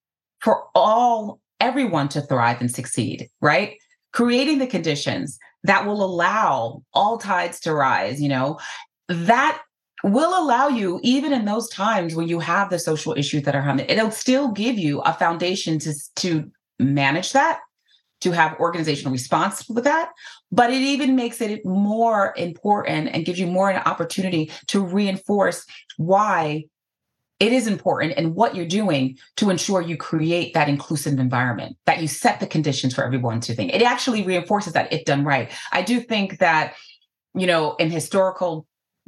for 0.40 0.64
all 0.74 1.40
everyone 1.60 2.08
to 2.08 2.20
thrive 2.22 2.60
and 2.60 2.70
succeed, 2.70 3.28
right? 3.40 3.76
Creating 4.12 4.58
the 4.58 4.66
conditions 4.66 5.38
that 5.64 5.86
will 5.86 6.02
allow 6.02 6.82
all 6.92 7.18
tides 7.18 7.60
to 7.60 7.74
rise, 7.74 8.20
you 8.20 8.28
know, 8.28 8.58
that 9.08 9.60
will 10.02 10.42
allow 10.42 10.68
you, 10.68 10.98
even 11.02 11.32
in 11.32 11.44
those 11.44 11.68
times 11.68 12.14
when 12.14 12.28
you 12.28 12.38
have 12.40 12.70
the 12.70 12.78
social 12.78 13.12
issues 13.16 13.42
that 13.42 13.54
are 13.54 13.60
happening, 13.60 13.86
it'll 13.88 14.10
still 14.10 14.50
give 14.52 14.78
you 14.78 15.00
a 15.00 15.12
foundation 15.12 15.78
to, 15.78 15.94
to 16.16 16.50
manage 16.78 17.32
that, 17.32 17.60
to 18.22 18.32
have 18.32 18.58
organizational 18.58 19.12
response 19.12 19.68
with 19.68 19.84
that. 19.84 20.10
But 20.50 20.70
it 20.70 20.80
even 20.80 21.16
makes 21.16 21.40
it 21.40 21.64
more 21.64 22.34
important 22.36 23.10
and 23.12 23.24
gives 23.24 23.38
you 23.38 23.46
more 23.46 23.70
an 23.70 23.82
opportunity 23.84 24.50
to 24.68 24.80
reinforce 24.80 25.66
why 25.98 26.64
it 27.40 27.52
is 27.52 27.66
important 27.66 28.12
and 28.18 28.34
what 28.34 28.54
you're 28.54 28.66
doing 28.66 29.18
to 29.36 29.48
ensure 29.48 29.80
you 29.80 29.96
create 29.96 30.52
that 30.52 30.68
inclusive 30.68 31.18
environment, 31.18 31.76
that 31.86 32.00
you 32.00 32.06
set 32.06 32.38
the 32.38 32.46
conditions 32.46 32.94
for 32.94 33.02
everyone 33.02 33.40
to 33.40 33.54
think. 33.54 33.74
It 33.74 33.82
actually 33.82 34.22
reinforces 34.22 34.74
that 34.74 34.92
if 34.92 35.06
done 35.06 35.24
right. 35.24 35.50
I 35.72 35.80
do 35.80 36.00
think 36.00 36.38
that, 36.38 36.74
you 37.34 37.46
know, 37.46 37.76
in 37.76 37.90
historical, 37.90 38.66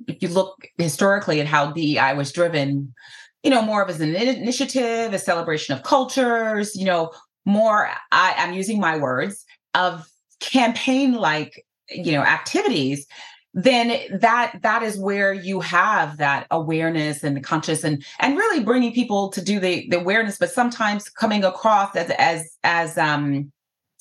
if 0.09 0.23
you 0.23 0.29
look 0.29 0.67
historically 0.79 1.43
at 1.43 1.47
how 1.47 1.73
DEI 1.73 2.15
was 2.15 2.33
driven, 2.33 2.95
you 3.43 3.51
know, 3.51 3.61
more 3.61 3.83
of 3.83 3.91
as 3.91 4.01
an 4.01 4.15
initiative, 4.17 5.13
a 5.13 5.19
celebration 5.19 5.77
of 5.77 5.83
cultures, 5.83 6.75
you 6.75 6.87
know, 6.87 7.13
more, 7.45 7.91
I, 8.13 8.35
I'm 8.39 8.55
using 8.55 8.81
my 8.81 8.97
words, 8.97 9.45
of 9.75 10.09
campaign 10.41 11.13
like, 11.13 11.67
you 11.91 12.13
know, 12.13 12.23
activities 12.23 13.07
then 13.55 14.01
that 14.21 14.59
that 14.63 14.83
is 14.83 14.99
where 14.99 15.33
you 15.33 15.61
have 15.61 16.17
that 16.17 16.47
awareness 16.51 17.23
and 17.23 17.37
the 17.37 17.41
conscious 17.41 17.85
and 17.85 18.05
and 18.19 18.37
really 18.37 18.65
bringing 18.65 18.93
people 18.93 19.29
to 19.31 19.43
do 19.43 19.61
the 19.61 19.87
the 19.91 19.99
awareness 19.99 20.39
but 20.39 20.51
sometimes 20.51 21.11
coming 21.11 21.45
across 21.45 21.95
as 21.95 22.11
as 22.19 22.57
as 22.65 22.97
um 22.97 23.53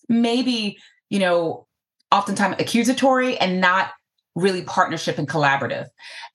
maybe 0.08 0.78
you 1.10 1.20
know 1.20 1.68
oftentimes 2.12 2.56
accusatory 2.60 3.38
and 3.38 3.60
not 3.60 3.92
really 4.36 4.64
partnership 4.64 5.18
and 5.18 5.28
collaborative. 5.28 5.88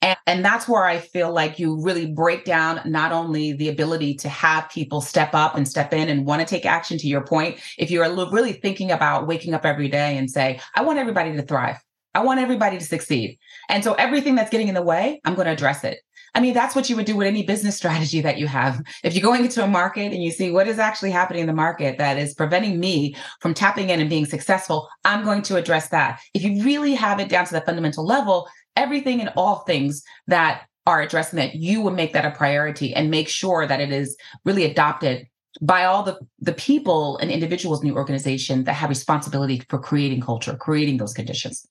And, 0.03 0.19
and 0.27 0.45
that's 0.45 0.69
where 0.69 0.85
i 0.85 0.99
feel 0.99 1.33
like 1.33 1.59
you 1.59 1.81
really 1.81 2.05
break 2.05 2.45
down 2.45 2.81
not 2.85 3.11
only 3.11 3.55
the 3.55 3.71
ability 3.71 4.15
to 4.17 4.29
have 4.29 4.69
people 4.69 5.01
step 5.01 5.31
up 5.33 5.57
and 5.57 5.67
step 5.67 5.95
in 5.95 6.11
and 6.11 6.27
want 6.27 6.41
to 6.41 6.47
take 6.47 6.67
action 6.67 6.99
to 6.99 7.07
your 7.07 7.23
point. 7.23 7.59
If 7.79 7.91
you're 7.91 8.07
really 8.31 8.53
thinking 8.53 8.91
about 8.91 9.27
waking 9.27 9.55
up 9.55 9.65
every 9.65 9.89
day 9.89 10.19
and 10.19 10.31
say 10.31 10.61
i 10.75 10.83
want 10.83 10.99
everybody 10.99 11.35
to 11.35 11.43
thrive 11.43 11.79
I 12.17 12.21
want 12.21 12.41
everybody 12.41 12.79
to 12.79 12.85
succeed. 12.85 13.39
And 13.69 13.85
so 13.85 13.93
everything 13.93 14.37
that's 14.37 14.49
getting 14.49 14.69
in 14.69 14.75
the 14.75 14.81
way, 14.81 15.21
I'm 15.27 15.35
going 15.35 15.45
to 15.45 15.53
address 15.53 15.85
it. 15.85 15.99
I 16.35 16.41
mean, 16.41 16.55
that's 16.55 16.75
what 16.75 16.89
you 16.89 16.97
would 16.97 17.05
do 17.05 17.15
with 17.15 17.27
any 17.27 17.43
business 17.43 17.77
strategy 17.83 18.23
that 18.23 18.39
you 18.39 18.47
have. 18.47 18.81
If 19.05 19.15
you're 19.15 19.23
going 19.23 19.45
into 19.45 19.63
a 19.63 19.69
market 19.69 20.15
and 20.15 20.23
you 20.23 20.31
see 20.31 20.51
what 20.51 20.67
is 20.67 20.79
actually 20.79 21.11
happening 21.11 21.43
in 21.43 21.47
the 21.47 21.53
market 21.53 21.99
that 21.99 22.17
is 22.17 22.33
preventing 22.33 22.81
me 22.81 23.15
from 23.43 23.53
tapping 23.53 23.91
in 23.91 24.01
and 24.01 24.09
being 24.09 24.25
successful, 24.25 24.89
I'm 25.05 25.25
going 25.25 25.43
to 25.43 25.57
address 25.57 25.91
that. 25.91 26.21
If 26.33 26.43
you 26.43 26.65
really 26.65 26.95
have 26.95 27.21
it 27.21 27.29
down 27.29 27.45
to 27.45 27.53
the 27.53 27.61
fundamental 27.61 28.07
level, 28.07 28.49
everything 28.77 29.21
and 29.21 29.31
all 29.37 29.57
things 29.57 30.03
that 30.27 30.63
are 30.87 31.03
addressing 31.03 31.37
that, 31.37 31.57
you 31.57 31.83
would 31.83 31.95
make 31.95 32.15
that 32.15 32.25
a 32.25 32.31
priority 32.31 32.95
and 32.95 33.11
make 33.11 33.29
sure 33.29 33.67
that 33.67 33.81
it 33.83 33.93
is 33.93 34.17
really 34.47 34.65
adopted 34.65 35.27
by 35.61 35.85
all 35.85 36.03
the, 36.03 36.19
the 36.39 36.53
people 36.53 37.19
and 37.19 37.31
individuals 37.31 37.83
in 37.83 37.89
the 37.89 37.95
organization 37.95 38.65
that 38.65 38.75
have 38.75 38.89
responsibility 38.89 39.63
for 39.69 39.79
creating 39.79 40.23
culture, 40.23 40.55
creating 40.55 40.97
those 40.97 41.13
conditions. 41.13 41.67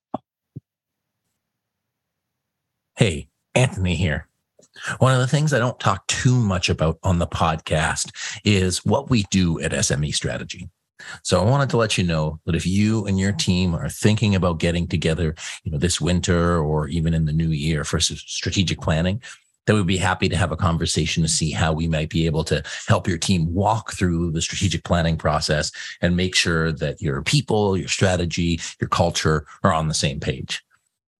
Hey, 2.97 3.27
Anthony 3.55 3.95
here. 3.95 4.29
One 4.99 5.13
of 5.13 5.19
the 5.19 5.27
things 5.27 5.51
I 5.51 5.59
don't 5.59 5.77
talk 5.81 6.07
too 6.07 6.33
much 6.33 6.69
about 6.69 6.97
on 7.03 7.19
the 7.19 7.27
podcast 7.27 8.09
is 8.45 8.85
what 8.85 9.09
we 9.09 9.23
do 9.31 9.59
at 9.59 9.73
SME 9.73 10.15
Strategy. 10.15 10.69
So 11.21 11.41
I 11.41 11.43
wanted 11.43 11.69
to 11.71 11.77
let 11.77 11.97
you 11.97 12.05
know 12.05 12.39
that 12.45 12.55
if 12.55 12.65
you 12.65 13.05
and 13.05 13.19
your 13.19 13.33
team 13.33 13.75
are 13.75 13.89
thinking 13.89 14.33
about 14.33 14.61
getting 14.61 14.87
together, 14.87 15.35
you 15.65 15.73
know, 15.73 15.77
this 15.77 15.99
winter 15.99 16.59
or 16.59 16.87
even 16.87 17.13
in 17.13 17.25
the 17.25 17.33
new 17.33 17.49
year 17.49 17.83
for 17.83 17.99
strategic 17.99 18.79
planning, 18.79 19.21
that 19.65 19.75
we'd 19.75 19.87
be 19.87 19.97
happy 19.97 20.29
to 20.29 20.37
have 20.37 20.53
a 20.53 20.57
conversation 20.57 21.21
to 21.21 21.27
see 21.27 21.51
how 21.51 21.73
we 21.73 21.89
might 21.89 22.09
be 22.09 22.25
able 22.25 22.45
to 22.45 22.63
help 22.87 23.09
your 23.09 23.17
team 23.17 23.53
walk 23.53 23.91
through 23.91 24.31
the 24.31 24.41
strategic 24.41 24.85
planning 24.85 25.17
process 25.17 25.69
and 25.99 26.15
make 26.15 26.33
sure 26.33 26.71
that 26.71 27.01
your 27.01 27.21
people, 27.23 27.75
your 27.75 27.89
strategy, 27.89 28.57
your 28.79 28.87
culture 28.87 29.45
are 29.63 29.73
on 29.73 29.89
the 29.89 29.93
same 29.93 30.21
page 30.21 30.63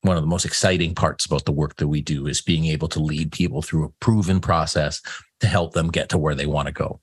one 0.06 0.18
of 0.18 0.24
the 0.24 0.28
most 0.28 0.46
exciting 0.46 0.94
parts 0.94 1.26
about 1.26 1.46
the 1.46 1.52
work 1.52 1.76
that 1.78 1.88
we 1.88 2.02
do 2.02 2.28
is 2.28 2.42
being 2.42 2.66
able 2.66 2.88
to 2.90 3.00
lead 3.00 3.32
people 3.32 3.62
through 3.62 3.86
a 3.86 3.90
proven 4.00 4.40
process 4.40 5.02
to 5.40 5.48
help 5.48 5.74
them 5.74 5.90
get 5.90 6.10
to 6.10 6.18
where 6.18 6.36
they 6.36 6.46
want 6.46 6.68
to 6.68 6.72
go. 6.72 7.00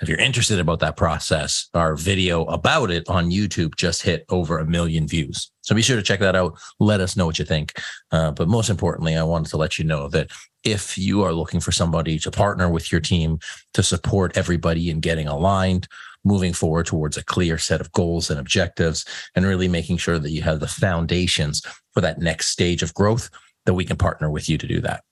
If 0.00 0.08
you're 0.08 0.18
interested 0.18 0.58
about 0.58 0.80
that 0.80 0.96
process, 0.96 1.68
our 1.74 1.94
video 1.94 2.44
about 2.46 2.90
it 2.90 3.08
on 3.08 3.30
YouTube 3.30 3.76
just 3.76 4.02
hit 4.02 4.24
over 4.30 4.58
a 4.58 4.66
million 4.66 5.06
views. 5.06 5.52
So 5.60 5.76
be 5.76 5.82
sure 5.82 5.96
to 5.96 6.02
check 6.02 6.18
that 6.18 6.34
out. 6.34 6.58
Let 6.80 7.00
us 7.00 7.16
know 7.16 7.24
what 7.24 7.38
you 7.38 7.44
think. 7.44 7.74
Uh, 8.10 8.32
but 8.32 8.48
most 8.48 8.68
importantly, 8.68 9.16
I 9.16 9.22
wanted 9.22 9.50
to 9.50 9.58
let 9.58 9.78
you 9.78 9.84
know 9.84 10.08
that 10.08 10.32
if 10.64 10.98
you 10.98 11.22
are 11.22 11.32
looking 11.32 11.60
for 11.60 11.70
somebody 11.70 12.18
to 12.18 12.32
partner 12.32 12.68
with 12.68 12.90
your 12.90 13.00
team 13.00 13.38
to 13.74 13.82
support 13.84 14.36
everybody 14.36 14.90
in 14.90 14.98
getting 14.98 15.28
aligned, 15.28 15.86
moving 16.24 16.52
forward 16.52 16.86
towards 16.86 17.16
a 17.16 17.24
clear 17.24 17.58
set 17.58 17.80
of 17.80 17.92
goals 17.92 18.30
and 18.30 18.38
objectives, 18.38 19.04
and 19.34 19.46
really 19.46 19.68
making 19.68 19.96
sure 19.96 20.18
that 20.18 20.30
you 20.30 20.42
have 20.42 20.60
the 20.60 20.68
foundations 20.68 21.62
for 21.92 22.00
that 22.00 22.18
next 22.18 22.48
stage 22.48 22.82
of 22.82 22.94
growth, 22.94 23.30
that 23.66 23.74
we 23.74 23.84
can 23.84 23.96
partner 23.96 24.30
with 24.30 24.48
you 24.48 24.58
to 24.58 24.66
do 24.66 24.80
that. 24.80 25.02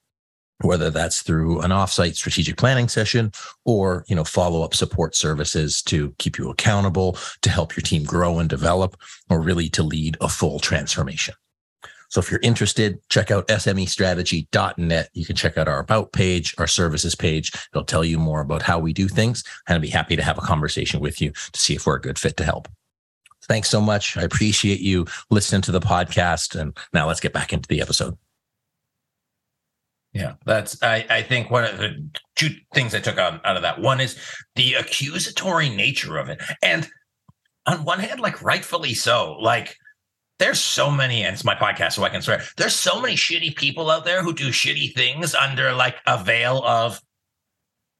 Whether 0.62 0.90
that's 0.90 1.22
through 1.22 1.60
an 1.62 1.70
offsite 1.70 2.16
strategic 2.16 2.58
planning 2.58 2.88
session 2.88 3.32
or 3.64 4.04
you 4.08 4.14
know 4.14 4.24
follow-up 4.24 4.74
support 4.74 5.16
services 5.16 5.80
to 5.82 6.14
keep 6.18 6.36
you 6.36 6.50
accountable 6.50 7.16
to 7.42 7.50
help 7.50 7.74
your 7.74 7.82
team 7.82 8.04
grow 8.04 8.38
and 8.38 8.48
develop 8.48 8.96
or 9.30 9.40
really 9.40 9.70
to 9.70 9.82
lead 9.82 10.18
a 10.20 10.28
full 10.28 10.58
transformation 10.58 11.34
so 12.10 12.18
if 12.18 12.30
you're 12.30 12.40
interested, 12.42 12.98
check 13.08 13.30
out 13.30 13.46
smestrategy.net. 13.48 15.10
You 15.14 15.24
can 15.24 15.36
check 15.36 15.56
out 15.56 15.68
our 15.68 15.78
about 15.78 16.12
page, 16.12 16.54
our 16.58 16.66
services 16.66 17.14
page. 17.14 17.52
It'll 17.72 17.84
tell 17.84 18.04
you 18.04 18.18
more 18.18 18.40
about 18.40 18.62
how 18.62 18.80
we 18.80 18.92
do 18.92 19.06
things. 19.06 19.44
And 19.66 19.76
I'd 19.76 19.82
be 19.82 19.88
happy 19.88 20.16
to 20.16 20.22
have 20.22 20.36
a 20.36 20.42
conversation 20.42 21.00
with 21.00 21.20
you 21.20 21.30
to 21.30 21.60
see 21.60 21.76
if 21.76 21.86
we're 21.86 21.96
a 21.96 22.00
good 22.00 22.18
fit 22.18 22.36
to 22.38 22.44
help. 22.44 22.68
Thanks 23.44 23.70
so 23.70 23.80
much. 23.80 24.16
I 24.16 24.22
appreciate 24.22 24.80
you 24.80 25.06
listening 25.30 25.62
to 25.62 25.72
the 25.72 25.80
podcast. 25.80 26.58
And 26.60 26.76
now 26.92 27.06
let's 27.06 27.20
get 27.20 27.32
back 27.32 27.52
into 27.52 27.68
the 27.68 27.80
episode. 27.80 28.18
Yeah, 30.12 30.34
that's 30.44 30.82
I, 30.82 31.06
I 31.08 31.22
think 31.22 31.52
one 31.52 31.62
of 31.62 31.78
the 31.78 32.10
two 32.34 32.50
things 32.74 32.92
I 32.92 32.98
took 33.00 33.18
out, 33.18 33.46
out 33.46 33.54
of 33.54 33.62
that. 33.62 33.80
One 33.80 34.00
is 34.00 34.18
the 34.56 34.74
accusatory 34.74 35.68
nature 35.68 36.18
of 36.18 36.28
it. 36.28 36.42
And 36.60 36.88
on 37.66 37.84
one 37.84 38.00
hand, 38.00 38.18
like 38.18 38.42
rightfully 38.42 38.94
so, 38.94 39.36
like 39.40 39.76
there's 40.40 40.58
so 40.60 40.90
many, 40.90 41.22
and 41.22 41.34
it's 41.34 41.44
my 41.44 41.54
podcast, 41.54 41.92
so 41.92 42.02
I 42.02 42.08
can 42.08 42.22
swear. 42.22 42.42
There's 42.56 42.74
so 42.74 43.00
many 43.00 43.14
shitty 43.14 43.54
people 43.54 43.90
out 43.90 44.04
there 44.04 44.22
who 44.24 44.32
do 44.32 44.48
shitty 44.48 44.94
things 44.94 45.34
under 45.34 45.72
like 45.72 45.98
a 46.06 46.22
veil 46.24 46.62
of, 46.64 47.00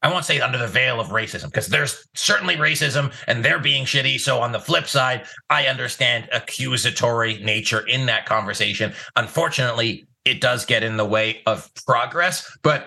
I 0.02 0.10
won't 0.10 0.24
say 0.24 0.40
under 0.40 0.58
the 0.58 0.66
veil 0.66 0.98
of 0.98 1.08
racism, 1.08 1.44
because 1.44 1.68
there's 1.68 2.08
certainly 2.14 2.56
racism 2.56 3.12
and 3.26 3.44
they're 3.44 3.60
being 3.60 3.84
shitty. 3.84 4.18
So 4.18 4.40
on 4.40 4.52
the 4.52 4.58
flip 4.58 4.86
side, 4.86 5.26
I 5.50 5.66
understand 5.66 6.28
accusatory 6.32 7.38
nature 7.44 7.86
in 7.86 8.06
that 8.06 8.24
conversation. 8.26 8.94
Unfortunately, 9.14 10.06
it 10.24 10.40
does 10.40 10.64
get 10.64 10.82
in 10.82 10.96
the 10.96 11.04
way 11.04 11.42
of 11.46 11.70
progress, 11.86 12.50
but 12.62 12.86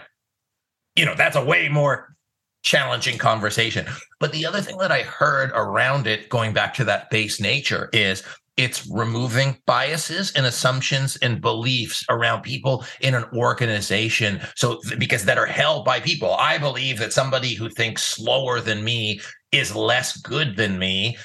you 0.95 1.05
know, 1.05 1.15
that's 1.15 1.35
a 1.35 1.45
way 1.45 1.69
more 1.69 2.15
challenging 2.63 3.17
conversation. 3.17 3.85
But 4.19 4.31
the 4.31 4.45
other 4.45 4.61
thing 4.61 4.77
that 4.77 4.91
I 4.91 5.03
heard 5.03 5.51
around 5.53 6.07
it, 6.07 6.29
going 6.29 6.53
back 6.53 6.73
to 6.75 6.85
that 6.85 7.09
base 7.09 7.39
nature, 7.39 7.89
is 7.93 8.23
it's 8.57 8.87
removing 8.89 9.57
biases 9.65 10.31
and 10.33 10.45
assumptions 10.45 11.15
and 11.17 11.41
beliefs 11.41 12.05
around 12.09 12.41
people 12.41 12.85
in 13.01 13.15
an 13.15 13.25
organization. 13.33 14.41
So 14.55 14.79
because 14.99 15.25
that 15.25 15.37
are 15.37 15.45
held 15.45 15.85
by 15.85 15.99
people. 15.99 16.33
I 16.33 16.57
believe 16.57 16.99
that 16.99 17.13
somebody 17.13 17.55
who 17.55 17.69
thinks 17.69 18.03
slower 18.03 18.59
than 18.61 18.83
me 18.83 19.21
is 19.51 19.75
less 19.75 20.17
good 20.17 20.55
than 20.55 20.77
me. 20.77 21.17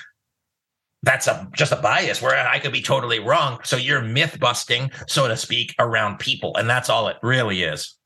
That's 1.03 1.27
a 1.27 1.49
just 1.55 1.73
a 1.73 1.77
bias 1.77 2.21
where 2.21 2.37
i 2.49 2.59
could 2.59 2.73
be 2.73 2.83
totally 2.83 3.21
wrong. 3.21 3.59
So 3.63 3.77
you're 3.77 4.03
myth 4.03 4.39
busting 4.41 4.91
so 5.07 5.29
to 5.29 5.37
speak 5.37 5.75
around 5.79 6.19
people 6.19 6.57
and 6.57 6.69
that's 6.69 6.91
all 6.91 7.09
it 7.09 7.17
really 7.23 7.63
is 7.63 7.98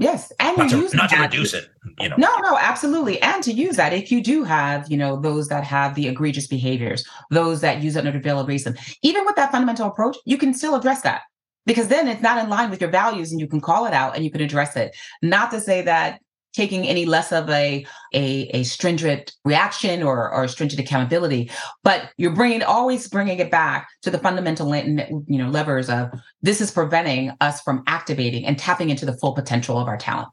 Yes, 0.00 0.32
and 0.38 0.56
not, 0.56 0.70
to, 0.70 0.76
use 0.76 0.94
not 0.94 1.10
to 1.10 1.20
reduce 1.20 1.54
it. 1.54 1.68
You 1.98 2.08
know. 2.08 2.16
No, 2.16 2.38
no, 2.38 2.56
absolutely, 2.56 3.20
and 3.20 3.42
to 3.42 3.52
use 3.52 3.76
that 3.76 3.92
if 3.92 4.12
you 4.12 4.22
do 4.22 4.44
have, 4.44 4.88
you 4.88 4.96
know, 4.96 5.20
those 5.20 5.48
that 5.48 5.64
have 5.64 5.96
the 5.96 6.06
egregious 6.06 6.46
behaviors, 6.46 7.04
those 7.30 7.60
that 7.62 7.82
use 7.82 7.96
it 7.96 8.06
under 8.06 8.20
veil 8.20 8.38
of 8.38 8.46
reason, 8.46 8.78
even 9.02 9.24
with 9.24 9.34
that 9.34 9.50
fundamental 9.50 9.88
approach, 9.88 10.16
you 10.24 10.38
can 10.38 10.54
still 10.54 10.76
address 10.76 11.02
that 11.02 11.22
because 11.66 11.88
then 11.88 12.06
it's 12.06 12.22
not 12.22 12.42
in 12.42 12.48
line 12.48 12.70
with 12.70 12.80
your 12.80 12.90
values, 12.90 13.32
and 13.32 13.40
you 13.40 13.48
can 13.48 13.60
call 13.60 13.86
it 13.86 13.92
out 13.92 14.14
and 14.14 14.24
you 14.24 14.30
can 14.30 14.40
address 14.40 14.76
it. 14.76 14.96
Not 15.20 15.50
to 15.50 15.60
say 15.60 15.82
that 15.82 16.20
taking 16.58 16.88
any 16.88 17.06
less 17.06 17.30
of 17.30 17.48
a 17.50 17.86
a, 18.12 18.48
a 18.52 18.64
stringent 18.64 19.32
reaction 19.44 20.02
or, 20.02 20.28
or 20.32 20.48
stringent 20.48 20.80
accountability 20.80 21.48
but 21.84 22.10
you're 22.16 22.34
bringing 22.34 22.64
always 22.64 23.08
bringing 23.08 23.38
it 23.38 23.48
back 23.48 23.88
to 24.02 24.10
the 24.10 24.18
fundamental 24.18 24.74
you 24.74 25.38
know 25.38 25.48
levers 25.48 25.88
of 25.88 26.10
this 26.42 26.60
is 26.60 26.72
preventing 26.72 27.30
us 27.40 27.60
from 27.60 27.84
activating 27.86 28.44
and 28.44 28.58
tapping 28.58 28.90
into 28.90 29.06
the 29.06 29.16
full 29.18 29.34
potential 29.34 29.78
of 29.78 29.86
our 29.86 29.96
talent. 29.96 30.28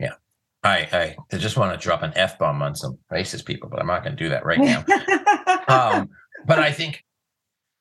Yeah. 0.00 0.14
I 0.64 1.14
i 1.32 1.36
just 1.36 1.56
want 1.56 1.78
to 1.78 1.82
drop 1.82 2.02
an 2.02 2.12
f-bomb 2.16 2.60
on 2.60 2.74
some 2.74 2.98
racist 3.12 3.44
people 3.46 3.68
but 3.70 3.78
i'm 3.78 3.86
not 3.86 4.02
going 4.02 4.16
to 4.16 4.22
do 4.24 4.30
that 4.30 4.44
right 4.44 4.58
now. 4.58 4.84
Um, 5.68 6.08
but 6.46 6.58
i 6.58 6.72
think 6.72 7.04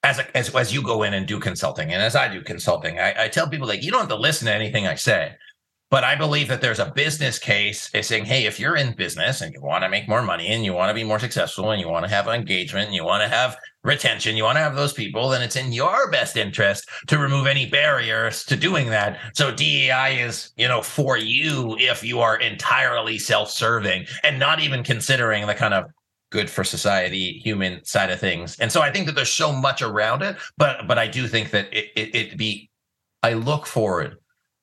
as, 0.04 0.20
a, 0.20 0.38
as 0.38 0.54
as 0.54 0.74
you 0.74 0.82
go 0.82 1.04
in 1.04 1.14
and 1.14 1.26
do 1.26 1.40
consulting 1.40 1.92
and 1.94 2.02
as 2.02 2.16
i 2.16 2.28
do 2.28 2.42
consulting 2.42 3.00
I, 3.00 3.24
I 3.24 3.28
tell 3.30 3.48
people 3.50 3.68
like 3.68 3.84
you 3.84 3.92
don't 3.92 4.02
have 4.02 4.10
to 4.10 4.16
listen 4.16 4.46
to 4.48 4.54
anything 4.54 4.88
i 4.88 4.96
say 4.96 5.36
but 5.90 6.04
I 6.04 6.16
believe 6.16 6.50
that 6.50 6.62
there's 6.62 6.80
a 6.80 6.92
business 6.92 7.40
case 7.40 7.90
saying, 8.02 8.26
hey, 8.26 8.46
if 8.46 8.60
you're 8.60 8.76
in 8.76 8.94
business 8.94 9.42
and 9.42 9.54
you 9.54 9.62
want 9.62 9.84
to 9.84 9.90
make 9.90 10.10
more 10.10 10.22
money 10.22 10.48
and 10.48 10.66
you 10.66 10.74
want 10.74 10.90
to 10.90 10.94
be 10.94 11.04
more 11.04 11.20
successful 11.20 11.72
and 11.72 11.80
you 11.80 11.88
want 11.88 12.04
to 12.06 12.12
have 12.12 12.28
engagement 12.28 12.88
and 12.88 12.96
you 12.96 13.06
want 13.06 13.24
to 13.24 13.30
have 13.30 13.58
retention, 13.84 14.36
you 14.36 14.44
want 14.44 14.58
to 14.58 14.62
have 14.62 14.76
those 14.76 14.92
people, 14.92 15.30
then 15.30 15.42
it's 15.42 15.56
in 15.56 15.72
your 15.72 16.12
best 16.12 16.36
interest 16.36 16.90
to 17.08 17.18
remove 17.18 17.48
any 17.48 17.66
barriers 17.66 18.44
to 18.46 18.58
doing 18.58 18.88
that. 18.88 19.18
So 19.34 19.50
DEI 19.54 20.20
is, 20.20 20.52
you 20.58 20.68
know, 20.68 20.82
for 20.82 21.18
you 21.18 21.78
if 21.80 22.04
you 22.04 22.20
are 22.20 22.38
entirely 22.38 23.18
self-serving 23.18 24.06
and 24.24 24.38
not 24.38 24.60
even 24.60 24.84
considering 24.84 25.48
the 25.48 25.56
kind 25.56 25.74
of 25.74 25.86
good 26.32 26.50
for 26.50 26.66
society 26.66 27.40
human 27.40 27.84
side 27.86 28.10
of 28.10 28.20
things. 28.20 28.60
And 28.60 28.70
so 28.70 28.82
I 28.82 28.92
think 28.92 29.06
that 29.06 29.16
there's 29.16 29.34
so 29.34 29.54
much 29.54 29.82
around 29.82 30.22
it, 30.22 30.36
but 30.58 30.86
but 30.86 31.00
I 31.00 31.08
do 31.08 31.28
think 31.28 31.52
that 31.52 31.72
it 31.72 31.92
it, 31.96 32.16
it 32.16 32.38
be 32.38 32.70
I 33.24 33.34
look 33.34 33.66
forward 33.66 34.18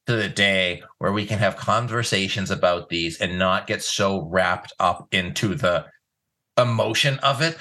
to 0.07 0.17
the 0.17 0.29
day 0.29 0.83
where 0.99 1.13
we 1.13 1.27
can 1.27 1.39
have 1.39 1.57
conversations 1.57 2.51
about 2.51 2.89
these 2.89 3.21
and 3.21 3.39
not 3.39 3.67
get 3.67 3.83
so 3.83 4.23
wrapped 4.23 4.73
up 4.79 5.09
into 5.13 5.55
the 5.55 5.87
emotion 6.57 7.19
of 7.19 7.43
it 7.43 7.57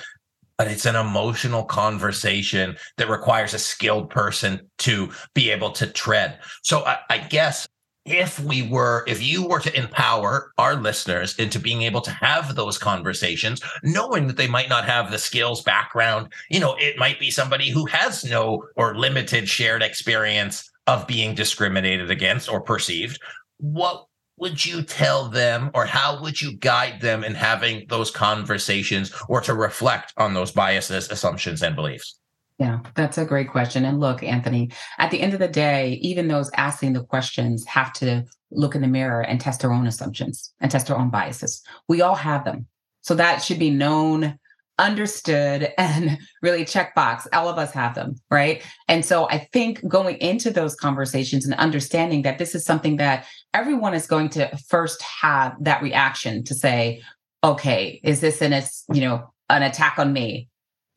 but 0.58 0.68
it's 0.68 0.86
an 0.86 0.96
emotional 0.96 1.64
conversation 1.64 2.78
that 2.98 3.10
requires 3.10 3.54
a 3.54 3.60
skilled 3.60 4.10
person 4.10 4.62
to 4.78 5.10
be 5.34 5.50
able 5.50 5.72
to 5.72 5.88
tread. 5.88 6.40
So 6.62 6.86
I, 6.86 7.00
I, 7.10 7.18
guess 7.18 7.68
if 8.06 8.40
we 8.40 8.68
were, 8.68 9.04
if 9.08 9.22
you 9.22 9.48
were 9.48 9.60
to 9.62 9.78
empower 9.78 10.52
our 10.58 10.76
listeners 10.76 11.38
into 11.40 11.60
being 11.60 11.82
able 11.82 12.02
to 12.02 12.12
have 12.12 12.56
those 12.56 12.78
conversations, 12.78 13.62
knowing 13.84 14.28
that 14.28 14.38
they 14.38 14.48
might 14.48 14.70
not 14.70 14.86
have 14.86 15.10
the 15.10 15.18
skills 15.18 15.64
background, 15.64 16.32
you 16.50 16.60
know, 16.60 16.76
it 16.80 16.98
might 16.98 17.20
be 17.20 17.32
somebody 17.32 17.70
who 17.70 17.86
has 17.88 18.24
no 18.24 18.64
or 18.76 18.96
limited 18.96 19.50
shared 19.50 19.82
experience 19.82 20.70
of 20.88 21.08
being 21.08 21.36
discriminated 21.36 22.12
against 22.12 22.50
or 22.50 22.62
perceived. 22.62 23.22
What 23.58 24.06
would 24.38 24.66
you 24.66 24.82
tell 24.82 25.30
them 25.30 25.72
or 25.74 25.86
how 25.86 26.22
would 26.22 26.42
you 26.42 26.58
guide 26.58 27.00
them 27.02 27.24
in 27.24 27.36
having 27.36 27.86
those 27.88 28.12
conversations 28.12 29.14
or 29.30 29.42
to 29.42 29.54
reflect 29.54 30.14
on 30.18 30.34
those 30.34 30.52
biases, 30.52 31.10
assumptions, 31.10 31.64
and 31.64 31.76
beliefs? 31.76 32.20
Yeah, 32.60 32.80
that's 32.96 33.18
a 33.18 33.26
great 33.26 33.50
question. 33.50 33.84
And 33.86 34.00
look, 34.00 34.24
Anthony, 34.24 34.72
at 34.98 35.12
the 35.12 35.22
end 35.22 35.34
of 35.34 35.40
the 35.40 35.48
day, 35.48 36.00
even 36.02 36.28
those 36.28 36.52
asking 36.56 36.94
the 36.94 37.04
questions 37.04 37.66
have 37.66 37.94
to 37.94 38.26
look 38.52 38.76
in 38.76 38.82
the 38.82 38.88
mirror 38.88 39.22
and 39.22 39.40
test 39.40 39.62
their 39.62 39.72
own 39.72 39.88
assumptions 39.88 40.54
and 40.60 40.70
test 40.70 40.88
their 40.88 40.98
own 40.98 41.10
biases. 41.10 41.64
We 41.88 42.02
all 42.02 42.16
have 42.16 42.46
them. 42.46 42.68
So 43.02 43.16
that 43.16 43.42
should 43.42 43.60
be 43.60 43.72
known, 43.72 44.40
understood, 44.80 45.72
and 45.78 46.18
really 46.42 46.66
check 46.66 46.96
box. 46.96 47.28
All 47.34 47.48
of 47.48 47.58
us 47.58 47.72
have 47.72 47.96
them, 47.96 48.16
right? 48.30 48.62
And 48.88 49.06
so 49.06 49.30
I 49.30 49.40
think 49.54 49.86
going 49.88 50.18
into 50.18 50.52
those 50.52 50.76
conversations 50.76 51.46
and 51.46 51.54
understanding 51.56 52.24
that 52.24 52.38
this 52.38 52.56
is 52.56 52.66
something 52.66 52.98
that 52.98 53.26
everyone 53.54 53.94
is 53.94 54.08
going 54.08 54.30
to 54.30 54.56
first 54.68 55.02
have 55.02 55.56
that 55.62 55.82
reaction 55.82 56.44
to 56.46 56.56
say, 56.56 57.02
okay, 57.44 58.00
is 58.04 58.22
this 58.22 58.42
an, 58.42 58.54
you 58.94 59.02
know, 59.02 59.34
an 59.50 59.64
attack 59.64 60.00
on 60.00 60.14
me? 60.14 60.48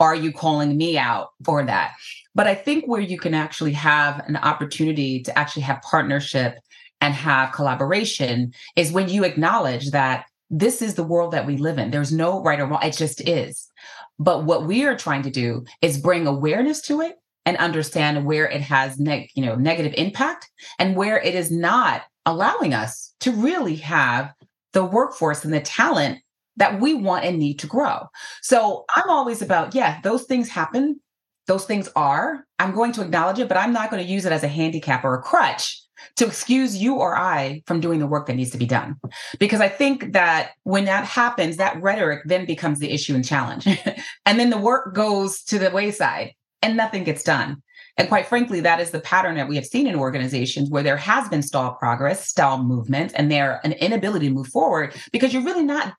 are 0.01 0.15
you 0.15 0.33
calling 0.33 0.77
me 0.77 0.99
out 0.99 1.31
for 1.45 1.65
that? 1.65 1.95
But 2.35 2.47
I 2.47 2.55
think 2.55 2.87
where 2.87 3.01
you 3.01 3.19
can 3.19 3.35
actually 3.35 3.73
have 3.73 4.21
an 4.27 4.37
opportunity 4.37 5.23
to 5.23 5.39
actually 5.39 5.63
have 5.63 5.83
partnership 5.83 6.59
and 7.01 7.15
have 7.15 7.53
collaboration 7.53 8.53
is 8.75 8.93
when 8.93 9.09
you 9.09 9.25
acknowledge 9.25 9.91
that 9.91 10.27
this 10.51 10.83
is 10.83 10.95
the 10.95 11.05
world 11.05 11.33
that 11.33 11.47
we 11.47 11.57
live 11.57 11.79
in. 11.79 11.91
There's 11.91 12.13
no 12.13 12.43
right 12.43 12.61
or 12.61 12.67
wrong, 12.67 12.83
it 12.83 12.97
just 12.97 13.27
is. 13.27 13.71
But 14.19 14.45
what 14.45 14.67
we 14.67 14.85
are 14.85 14.97
trying 14.97 15.23
to 15.23 15.31
do 15.31 15.65
is 15.83 15.99
bring 15.99 16.27
awareness 16.27 16.81
to 16.83 17.01
it 17.01 17.17
and 17.45 17.57
understand 17.59 18.25
where 18.25 18.49
it 18.49 18.61
has 18.61 18.99
neg- 18.99 19.31
you 19.35 19.45
know 19.45 19.55
negative 19.55 19.95
impact 19.97 20.51
and 20.79 20.97
where 20.97 21.19
it 21.19 21.35
is 21.35 21.51
not 21.51 22.03
allowing 22.25 22.75
us 22.75 23.15
to 23.21 23.33
really 23.33 23.77
have 23.77 24.33
the 24.73 24.85
workforce 24.85 25.45
and 25.45 25.55
the 25.55 25.61
talent 25.61 26.19
that 26.57 26.81
we 26.81 26.95
want 26.95 27.25
and 27.25 27.39
need 27.39 27.59
to 27.61 27.67
grow. 27.67 28.07
So 28.43 28.85
I'm 28.95 29.09
always 29.09 29.43
about, 29.43 29.75
yeah, 29.75 30.01
those 30.03 30.25
things 30.25 30.49
happen. 30.49 31.01
Those 31.47 31.65
things 31.65 31.89
are. 31.95 32.45
I'm 32.59 32.75
going 32.75 32.93
to 32.93 33.03
acknowledge 33.03 33.39
it, 33.39 33.49
but 33.49 33.57
I'm 33.59 33.73
not 33.73 33.91
going 33.91 34.05
to 34.05 34.11
use 34.11 34.25
it 34.25 34.33
as 34.33 34.43
a 34.43 34.49
handicap 34.49 35.05
or 35.05 35.15
a 35.15 35.23
crutch 35.23 35.81
to 36.17 36.27
excuse 36.27 36.77
you 36.77 36.95
or 36.95 37.17
I 37.17 37.63
from 37.67 37.81
doing 37.81 37.99
the 37.99 38.07
work 38.07 38.27
that 38.27 38.37
needs 38.37 38.51
to 38.51 38.59
be 38.59 38.67
done. 38.67 38.97
Because 39.39 39.61
I 39.61 39.69
think 39.69 40.13
that 40.13 40.53
when 40.65 40.85
that 40.87 41.05
happens, 41.05 41.57
that 41.57 41.81
rhetoric 41.83 42.23
then 42.25 42.47
becomes 42.47 42.79
the 42.79 42.91
issue 42.91 43.15
and 43.15 43.25
challenge. 43.25 43.67
and 44.27 44.39
then 44.39 44.51
the 44.51 44.59
work 44.59 44.95
goes 44.95 45.43
to 45.45 45.59
the 45.59 45.71
wayside 45.71 46.35
and 46.63 46.77
nothing 46.77 47.05
gets 47.05 47.23
done. 47.23 47.63
And 47.99 48.09
quite 48.09 48.27
frankly, 48.27 48.61
that 48.61 48.81
is 48.81 48.91
the 48.91 49.01
pattern 49.01 49.37
that 49.37 49.49
we 49.49 49.57
have 49.57 49.65
seen 49.65 49.87
in 49.87 49.95
organizations 49.95 50.69
where 50.69 50.83
there 50.83 50.99
has 50.99 51.29
been 51.29 51.43
stall 51.43 51.75
progress, 51.75 52.29
stall 52.29 52.63
movement, 52.63 53.13
and 53.15 53.31
there 53.31 53.61
an 53.65 53.73
inability 53.73 54.29
to 54.29 54.35
move 54.35 54.49
forward 54.49 54.95
because 55.13 55.33
you're 55.33 55.45
really 55.45 55.65
not 55.65 55.95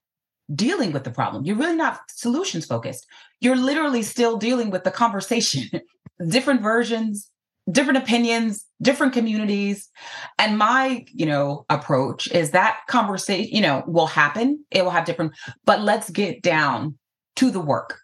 dealing 0.54 0.92
with 0.92 1.04
the 1.04 1.12
problem. 1.12 1.44
You're 1.44 1.56
really 1.56 1.76
not 1.76 2.00
solutions 2.10 2.66
focused. 2.66 3.06
You're 3.42 3.56
literally 3.56 4.04
still 4.04 4.38
dealing 4.38 4.70
with 4.70 4.84
the 4.84 4.92
conversation, 4.92 5.82
different 6.28 6.62
versions, 6.62 7.30
different 7.72 7.98
opinions, 7.98 8.66
different 8.82 9.14
communities. 9.14 9.90
And 10.38 10.58
my, 10.58 11.06
you 11.14 11.26
know, 11.26 11.66
approach 11.70 12.32
is 12.32 12.52
that 12.52 12.80
conversation, 12.88 13.54
you 13.54 13.62
know, 13.62 13.84
will 13.88 14.08
happen. 14.08 14.64
It 14.72 14.84
will 14.84 14.92
have 14.92 15.06
different, 15.06 15.34
but 15.66 15.82
let's 15.82 16.10
get 16.10 16.42
down 16.42 16.98
to 17.38 17.52
the 17.52 17.60
work. 17.60 18.00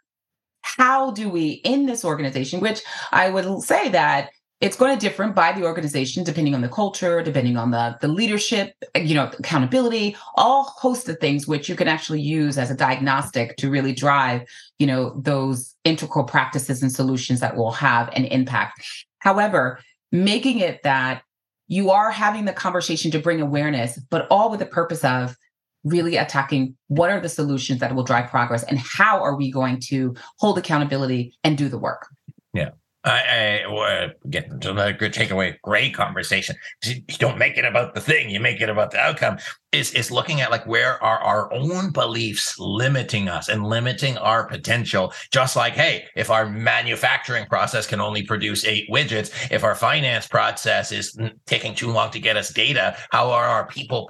How 0.62 1.12
do 1.12 1.30
we 1.30 1.62
in 1.66 1.86
this 1.86 2.06
organization, 2.06 2.60
which 2.60 2.82
I 3.12 3.30
would 3.30 3.62
say 3.62 3.90
that 3.90 4.30
it's 4.64 4.78
going 4.78 4.98
to 4.98 5.10
differ 5.10 5.28
by 5.28 5.52
the 5.52 5.66
organization 5.66 6.24
depending 6.24 6.56
on 6.56 6.62
the 6.62 6.70
culture 6.70 7.22
depending 7.22 7.58
on 7.58 7.72
the 7.72 7.98
the 8.00 8.08
leadership 8.08 8.74
you 8.96 9.14
know 9.14 9.30
accountability 9.38 10.16
all 10.36 10.64
host 10.64 11.10
of 11.10 11.20
things 11.20 11.46
which 11.46 11.68
you 11.68 11.76
can 11.76 11.90
actually 11.90 12.22
use 12.22 12.58
as 12.58 12.72
a 12.72 12.76
diagnostic 12.76 13.58
to 13.58 13.70
really 13.70 13.92
drive 13.92 14.42
you 14.80 14.88
know 14.88 15.20
those 15.22 15.76
integral 15.84 16.24
practices 16.24 16.82
and 16.82 16.94
solutions 16.94 17.42
that 17.42 17.58
will 17.58 17.72
have 17.72 18.08
an 18.14 18.24
impact 18.26 18.82
however 19.24 19.80
making 20.12 20.60
it 20.60 20.84
that 20.84 21.24
you 21.68 21.90
are 21.90 22.12
having 22.12 22.46
the 22.46 22.54
conversation 22.54 23.10
to 23.12 23.20
bring 23.20 23.42
awareness 23.42 24.00
but 24.10 24.28
all 24.30 24.52
with 24.52 24.60
the 24.60 24.66
purpose 24.66 25.04
of 25.04 25.36
really 25.84 26.16
attacking 26.16 26.76
what 26.88 27.10
are 27.10 27.20
the 27.20 27.28
solutions 27.28 27.80
that 27.80 27.94
will 27.94 28.04
drive 28.04 28.30
progress 28.30 28.64
and 28.64 28.80
how 28.80 29.22
are 29.22 29.36
we 29.36 29.52
going 29.52 29.80
to 29.80 30.16
hold 30.40 30.58
accountability 30.58 31.34
and 31.44 31.58
do 31.58 31.68
the 31.68 31.78
work. 31.78 32.08
Yeah 32.54 32.70
I, 33.06 33.64
I 33.66 34.04
uh, 34.06 34.10
get 34.30 34.50
another 34.50 34.94
good 34.94 35.14
takeaway. 35.14 35.60
Great 35.62 35.94
conversation. 35.94 36.56
You 36.86 37.02
don't 37.20 37.38
make 37.38 37.58
it 37.58 37.66
about 37.66 37.96
the 37.96 38.02
thing; 38.02 38.30
you 38.30 38.40
make 38.40 38.62
it 38.62 38.70
about 38.70 38.92
the 38.92 39.00
outcome. 39.00 39.40
Is 39.74 39.94
is 39.94 40.10
looking 40.10 40.40
at 40.40 40.52
like 40.52 40.66
where 40.66 41.04
are 41.04 41.20
our 41.20 41.52
own 41.54 41.92
beliefs 41.92 42.58
limiting 42.60 43.28
us 43.28 43.50
and 43.50 43.66
limiting 43.66 44.18
our 44.20 44.48
potential? 44.48 45.14
Just 45.32 45.56
like, 45.56 45.74
hey, 45.74 46.06
if 46.16 46.30
our 46.30 46.50
manufacturing 46.50 47.46
process 47.48 47.86
can 47.86 48.00
only 48.00 48.24
produce 48.24 48.64
eight 48.64 48.90
widgets, 48.90 49.52
if 49.52 49.66
our 49.66 49.76
finance 49.76 50.28
process 50.28 50.94
is 50.94 51.18
taking 51.46 51.76
too 51.76 51.92
long 51.92 52.10
to 52.12 52.20
get 52.20 52.38
us 52.38 52.54
data, 52.54 52.96
how 53.12 53.32
are 53.32 53.46
our 53.46 53.68
people 53.68 54.10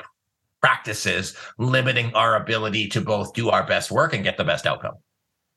practices 0.62 1.36
limiting 1.58 2.14
our 2.14 2.36
ability 2.36 2.88
to 2.90 3.02
both 3.02 3.34
do 3.34 3.50
our 3.50 3.66
best 3.66 3.90
work 3.90 4.14
and 4.14 4.24
get 4.24 4.38
the 4.38 4.44
best 4.44 4.68
outcome? 4.68 4.94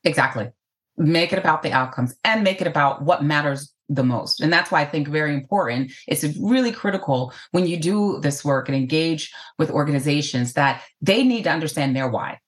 Exactly 0.04 0.50
make 0.96 1.32
it 1.32 1.38
about 1.38 1.62
the 1.62 1.72
outcomes 1.72 2.14
and 2.24 2.42
make 2.42 2.60
it 2.60 2.66
about 2.66 3.02
what 3.02 3.24
matters 3.24 3.72
the 3.88 4.04
most. 4.04 4.40
And 4.40 4.52
that's 4.52 4.70
why 4.70 4.80
I 4.80 4.84
think 4.84 5.08
very 5.08 5.32
important. 5.32 5.92
It's 6.08 6.24
really 6.38 6.72
critical 6.72 7.32
when 7.52 7.66
you 7.66 7.76
do 7.76 8.18
this 8.20 8.44
work 8.44 8.68
and 8.68 8.76
engage 8.76 9.32
with 9.58 9.70
organizations 9.70 10.54
that 10.54 10.82
they 11.00 11.22
need 11.22 11.44
to 11.44 11.50
understand 11.50 11.94
their 11.94 12.08
why. 12.08 12.38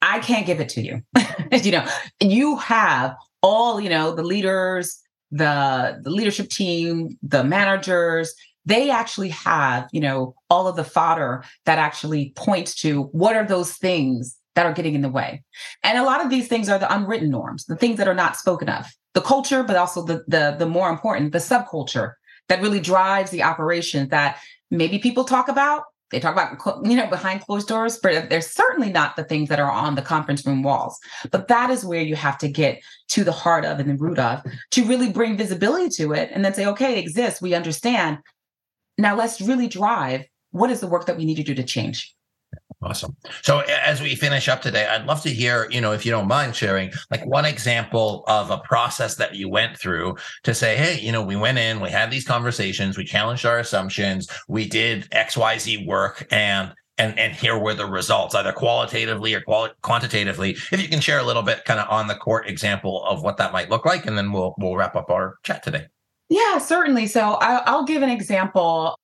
I 0.00 0.18
can't 0.18 0.46
give 0.46 0.60
it 0.60 0.68
to 0.70 0.82
you. 0.82 1.02
you 1.62 1.70
know, 1.70 1.86
you 2.20 2.56
have 2.56 3.14
all, 3.42 3.80
you 3.80 3.88
know, 3.88 4.14
the 4.14 4.24
leaders, 4.24 4.98
the 5.30 6.00
the 6.02 6.10
leadership 6.10 6.50
team, 6.50 7.16
the 7.22 7.44
managers, 7.44 8.34
they 8.64 8.90
actually 8.90 9.30
have, 9.30 9.88
you 9.92 10.00
know, 10.00 10.34
all 10.50 10.68
of 10.68 10.76
the 10.76 10.84
fodder 10.84 11.44
that 11.64 11.78
actually 11.78 12.32
points 12.36 12.74
to 12.76 13.04
what 13.04 13.36
are 13.36 13.46
those 13.46 13.72
things 13.72 14.36
that 14.54 14.66
are 14.66 14.72
getting 14.72 14.94
in 14.94 15.02
the 15.02 15.08
way. 15.08 15.42
And 15.82 15.98
a 15.98 16.04
lot 16.04 16.24
of 16.24 16.30
these 16.30 16.48
things 16.48 16.68
are 16.68 16.78
the 16.78 16.92
unwritten 16.94 17.30
norms, 17.30 17.64
the 17.64 17.76
things 17.76 17.98
that 17.98 18.08
are 18.08 18.14
not 18.14 18.36
spoken 18.36 18.68
of. 18.68 18.86
The 19.14 19.20
culture, 19.20 19.62
but 19.62 19.76
also 19.76 20.02
the 20.02 20.24
the 20.26 20.56
the 20.58 20.66
more 20.66 20.90
important, 20.90 21.32
the 21.32 21.38
subculture 21.38 22.14
that 22.48 22.62
really 22.62 22.80
drives 22.80 23.30
the 23.30 23.42
operation 23.42 24.08
that 24.08 24.38
maybe 24.70 24.98
people 24.98 25.24
talk 25.24 25.48
about. 25.48 25.84
They 26.10 26.20
talk 26.20 26.34
about 26.34 26.86
you 26.86 26.96
know 26.96 27.06
behind 27.06 27.40
closed 27.42 27.68
doors, 27.68 27.98
but 28.02 28.28
they're 28.28 28.40
certainly 28.40 28.90
not 28.90 29.16
the 29.16 29.24
things 29.24 29.48
that 29.48 29.60
are 29.60 29.70
on 29.70 29.94
the 29.94 30.02
conference 30.02 30.46
room 30.46 30.62
walls. 30.62 30.98
But 31.30 31.48
that 31.48 31.70
is 31.70 31.84
where 31.84 32.02
you 32.02 32.16
have 32.16 32.38
to 32.38 32.48
get 32.48 32.82
to 33.08 33.24
the 33.24 33.32
heart 33.32 33.64
of 33.64 33.78
and 33.78 33.90
the 33.90 33.96
root 33.96 34.18
of 34.18 34.42
to 34.72 34.84
really 34.84 35.10
bring 35.10 35.36
visibility 35.36 35.88
to 36.02 36.12
it 36.12 36.30
and 36.32 36.44
then 36.44 36.54
say, 36.54 36.66
okay, 36.66 36.92
it 36.92 36.98
exists. 36.98 37.40
We 37.40 37.54
understand. 37.54 38.18
Now 38.98 39.16
let's 39.16 39.40
really 39.40 39.68
drive 39.68 40.24
what 40.50 40.70
is 40.70 40.80
the 40.80 40.86
work 40.86 41.06
that 41.06 41.16
we 41.16 41.24
need 41.24 41.36
to 41.36 41.42
do 41.42 41.54
to 41.54 41.62
change. 41.62 42.14
Awesome. 42.82 43.16
So 43.42 43.60
as 43.60 44.00
we 44.00 44.16
finish 44.16 44.48
up 44.48 44.60
today, 44.60 44.86
I'd 44.86 45.06
love 45.06 45.22
to 45.22 45.30
hear, 45.30 45.68
you 45.70 45.80
know, 45.80 45.92
if 45.92 46.04
you 46.04 46.10
don't 46.10 46.26
mind 46.26 46.56
sharing, 46.56 46.90
like 47.12 47.24
one 47.24 47.44
example 47.44 48.24
of 48.26 48.50
a 48.50 48.58
process 48.58 49.14
that 49.16 49.36
you 49.36 49.48
went 49.48 49.78
through 49.78 50.16
to 50.42 50.52
say, 50.52 50.76
hey, 50.76 50.98
you 50.98 51.12
know, 51.12 51.22
we 51.22 51.36
went 51.36 51.58
in, 51.58 51.80
we 51.80 51.90
had 51.90 52.10
these 52.10 52.26
conversations, 52.26 52.98
we 52.98 53.04
challenged 53.04 53.46
our 53.46 53.60
assumptions, 53.60 54.28
we 54.48 54.66
did 54.66 55.08
XYZ 55.10 55.86
work, 55.86 56.26
and 56.32 56.72
and 56.98 57.18
and 57.18 57.32
here 57.32 57.56
were 57.56 57.74
the 57.74 57.86
results, 57.86 58.34
either 58.34 58.52
qualitatively 58.52 59.34
or 59.34 59.40
quali- 59.40 59.70
quantitatively. 59.82 60.56
If 60.72 60.82
you 60.82 60.88
can 60.88 61.00
share 61.00 61.20
a 61.20 61.24
little 61.24 61.42
bit, 61.42 61.64
kind 61.64 61.80
of 61.80 61.88
on 61.88 62.08
the 62.08 62.14
court 62.16 62.48
example 62.48 63.04
of 63.04 63.22
what 63.22 63.36
that 63.38 63.52
might 63.52 63.70
look 63.70 63.86
like, 63.86 64.06
and 64.06 64.18
then 64.18 64.32
we'll 64.32 64.54
we'll 64.58 64.76
wrap 64.76 64.96
up 64.96 65.08
our 65.08 65.36
chat 65.44 65.62
today. 65.62 65.86
Yeah, 66.28 66.58
certainly. 66.58 67.06
So 67.06 67.36
I'll 67.40 67.84
give 67.84 68.02
an 68.02 68.10
example 68.10 68.96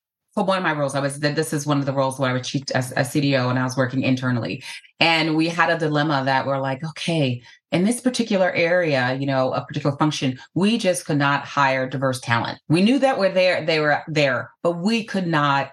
one 0.43 0.57
of 0.57 0.63
my 0.63 0.73
roles, 0.73 0.95
I 0.95 0.99
was 0.99 1.19
that 1.19 1.35
this 1.35 1.53
is 1.53 1.65
one 1.65 1.79
of 1.79 1.85
the 1.85 1.93
roles 1.93 2.19
where 2.19 2.29
I 2.29 2.33
was 2.33 2.47
chief 2.47 2.63
as 2.73 2.91
a 2.91 3.01
CDO 3.01 3.49
and 3.49 3.59
I 3.59 3.63
was 3.63 3.77
working 3.77 4.03
internally. 4.03 4.63
And 4.99 5.35
we 5.35 5.47
had 5.47 5.69
a 5.69 5.77
dilemma 5.77 6.23
that 6.25 6.45
we're 6.45 6.59
like, 6.59 6.83
okay, 6.83 7.41
in 7.71 7.83
this 7.83 8.01
particular 8.01 8.51
area, 8.51 9.15
you 9.15 9.25
know, 9.25 9.53
a 9.53 9.63
particular 9.65 9.95
function, 9.97 10.39
we 10.55 10.77
just 10.77 11.05
could 11.05 11.17
not 11.17 11.45
hire 11.45 11.87
diverse 11.87 12.19
talent. 12.19 12.59
We 12.67 12.81
knew 12.81 12.99
that 12.99 13.19
we're 13.19 13.31
there, 13.31 13.65
they 13.65 13.79
were 13.79 14.01
there, 14.07 14.51
but 14.63 14.73
we 14.73 15.03
could 15.03 15.27
not 15.27 15.71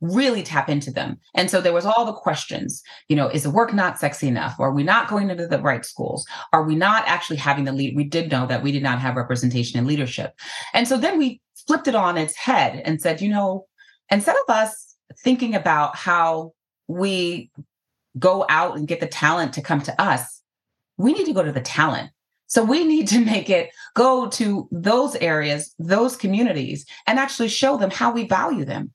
really 0.00 0.42
tap 0.42 0.68
into 0.68 0.90
them. 0.90 1.18
And 1.34 1.50
so 1.50 1.60
there 1.60 1.72
was 1.72 1.86
all 1.86 2.04
the 2.04 2.12
questions, 2.12 2.82
you 3.08 3.16
know, 3.16 3.28
is 3.28 3.42
the 3.42 3.50
work 3.50 3.74
not 3.74 3.98
sexy 3.98 4.28
enough? 4.28 4.58
Are 4.60 4.72
we 4.72 4.82
not 4.82 5.08
going 5.08 5.30
into 5.30 5.46
the 5.46 5.60
right 5.60 5.84
schools? 5.84 6.26
Are 6.52 6.62
we 6.62 6.76
not 6.76 7.06
actually 7.06 7.36
having 7.36 7.64
the 7.64 7.72
lead? 7.72 7.96
We 7.96 8.04
did 8.04 8.30
know 8.30 8.46
that 8.46 8.62
we 8.62 8.72
did 8.72 8.82
not 8.82 9.00
have 9.00 9.16
representation 9.16 9.78
in 9.78 9.86
leadership. 9.86 10.38
And 10.72 10.86
so 10.86 10.96
then 10.96 11.18
we 11.18 11.40
flipped 11.66 11.88
it 11.88 11.94
on 11.94 12.16
its 12.16 12.36
head 12.36 12.80
and 12.84 13.00
said, 13.00 13.20
you 13.20 13.28
know, 13.28 13.66
instead 14.10 14.36
of 14.36 14.54
us 14.54 14.96
thinking 15.22 15.54
about 15.54 15.96
how 15.96 16.52
we 16.86 17.50
go 18.18 18.44
out 18.48 18.76
and 18.76 18.88
get 18.88 19.00
the 19.00 19.06
talent 19.06 19.52
to 19.54 19.62
come 19.62 19.80
to 19.82 20.00
us, 20.00 20.42
we 20.96 21.12
need 21.12 21.26
to 21.26 21.32
go 21.32 21.42
to 21.42 21.52
the 21.52 21.60
talent. 21.60 22.10
So 22.46 22.64
we 22.64 22.84
need 22.84 23.08
to 23.08 23.24
make 23.24 23.50
it 23.50 23.70
go 23.94 24.28
to 24.30 24.68
those 24.72 25.14
areas, 25.16 25.74
those 25.78 26.16
communities, 26.16 26.86
and 27.06 27.18
actually 27.18 27.48
show 27.48 27.76
them 27.76 27.90
how 27.90 28.10
we 28.10 28.26
value 28.26 28.64
them 28.64 28.92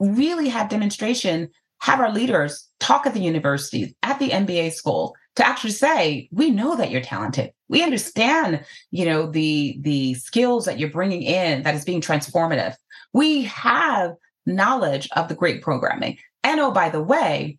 really 0.00 0.48
have 0.48 0.68
demonstration, 0.68 1.50
have 1.80 2.00
our 2.00 2.12
leaders 2.12 2.68
talk 2.80 3.06
at 3.06 3.14
the 3.14 3.20
universities, 3.20 3.92
at 4.02 4.18
the 4.18 4.30
MBA 4.30 4.72
school 4.72 5.14
to 5.38 5.46
actually 5.46 5.70
say, 5.70 6.28
we 6.32 6.50
know 6.50 6.74
that 6.74 6.90
you're 6.90 7.00
talented. 7.00 7.52
We 7.68 7.84
understand, 7.84 8.64
you 8.90 9.04
know, 9.04 9.30
the 9.30 9.78
the 9.80 10.14
skills 10.14 10.64
that 10.64 10.80
you're 10.80 10.90
bringing 10.90 11.22
in 11.22 11.62
that 11.62 11.76
is 11.76 11.84
being 11.84 12.00
transformative. 12.00 12.74
We 13.12 13.44
have 13.44 14.16
knowledge 14.46 15.08
of 15.14 15.28
the 15.28 15.36
great 15.36 15.62
programming. 15.62 16.18
And 16.42 16.58
oh, 16.58 16.72
by 16.72 16.88
the 16.88 17.02
way, 17.02 17.58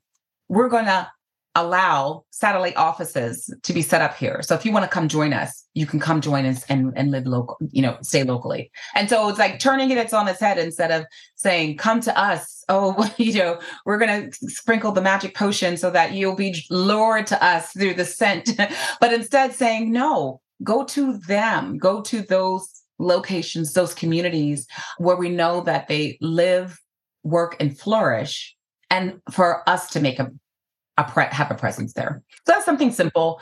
we're 0.50 0.68
going 0.68 0.86
to 0.86 1.10
allow 1.56 2.26
satellite 2.32 2.76
offices 2.76 3.54
to 3.64 3.74
be 3.74 3.82
set 3.82 4.02
up 4.02 4.18
here. 4.18 4.42
So 4.42 4.56
if 4.56 4.66
you 4.66 4.74
want 4.74 4.84
to 4.84 4.92
come 4.92 5.08
join 5.08 5.32
us, 5.32 5.59
you 5.74 5.86
can 5.86 6.00
come 6.00 6.22
join 6.22 6.46
us 6.46 6.64
and, 6.70 6.92
and 6.96 7.12
live 7.12 7.26
local, 7.26 7.58
you 7.72 7.82
know, 7.82 7.98
stay 8.02 8.24
locally. 8.24 8.72
And 8.96 9.10
so 9.10 9.30
it's 9.30 9.40
like 9.40 9.60
turning 9.60 9.92
it 9.92 10.14
on 10.14 10.28
its 10.28 10.40
head 10.40 10.58
instead 10.58 10.92
of 10.92 11.06
saying, 11.36 11.78
come 11.78 12.02
to 12.02 12.20
us. 12.20 12.64
Oh, 12.70 13.12
you 13.18 13.34
know, 13.34 13.60
we're 13.86 13.98
going 13.98 14.32
to 14.32 14.50
sprinkle 14.50 14.92
the 14.92 15.02
magic 15.02 15.36
potion 15.36 15.78
so 15.78 15.92
that 15.92 16.14
you'll 16.14 16.36
be 16.36 16.64
lured 16.70 17.28
to 17.28 17.44
us 17.44 17.72
through 17.72 17.94
the 17.94 18.06
scent. 18.06 18.50
but 19.00 19.14
instead 19.14 19.54
saying, 19.54 19.92
no, 19.92 20.42
go 20.64 20.84
to 20.86 21.18
them, 21.18 21.78
go 21.78 22.02
to 22.02 22.22
those 22.22 22.68
locations, 22.98 23.74
those 23.74 23.94
communities 23.94 24.68
where 24.98 25.16
we 25.16 25.30
know 25.30 25.62
that 25.62 25.88
they 25.88 26.18
live, 26.20 26.80
work, 27.24 27.56
and 27.60 27.78
flourish. 27.78 28.56
And 28.90 29.22
for 29.32 29.68
us 29.70 29.90
to 29.92 30.00
make 30.00 30.20
a 30.20 30.32
a 31.00 31.04
pre- 31.10 31.28
have 31.32 31.50
a 31.50 31.56
presence 31.56 31.94
there. 31.94 32.22
So 32.46 32.54
that's 32.54 32.66
something 32.66 32.92
simple, 32.92 33.40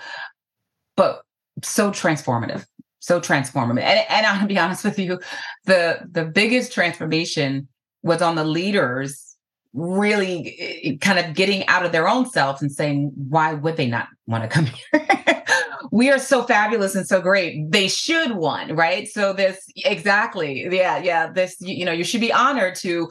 but 0.96 1.24
so 1.63 1.91
transformative, 1.91 2.65
so 3.00 3.20
transformative. 3.20 3.82
And, 3.82 4.06
and 4.10 4.26
gonna 4.26 4.48
be 4.48 4.60
honest 4.60 4.84
with 4.84 5.00
you, 5.00 5.20
the 5.65 6.00
the 6.10 6.26
biggest 6.26 6.72
transformation 6.72 7.67
was 8.04 8.22
on 8.22 8.36
the 8.36 8.43
leaders 8.43 9.36
really 9.74 10.56
eh, 10.60 10.98
kind 11.02 11.20
of 11.20 11.36
getting 11.36 11.65
out 11.67 11.86
of 11.86 11.91
their 11.91 12.08
own 12.08 12.28
selves 12.30 12.62
and 12.62 12.72
saying, 12.72 13.12
why 13.15 13.54
would 13.54 13.78
they 13.78 13.88
not 13.88 14.08
want 14.26 14.43
to 14.43 14.50
come 14.50 14.65
here? 14.91 15.43
we 15.91 16.10
are 16.10 16.20
so 16.20 16.43
fabulous 16.43 16.96
and 16.96 17.08
so 17.08 17.22
great. 17.22 17.72
They 17.72 17.88
should 17.88 18.32
one, 18.32 18.76
right? 18.76 19.08
So 19.08 19.34
this 19.34 19.60
exactly, 19.78 20.67
yeah, 20.72 20.98
yeah. 20.98 21.32
This 21.32 21.58
you 21.60 21.86
know, 21.86 21.91
you 21.91 22.04
should 22.04 22.22
be 22.22 22.34
honored 22.34 22.76
to 22.76 23.10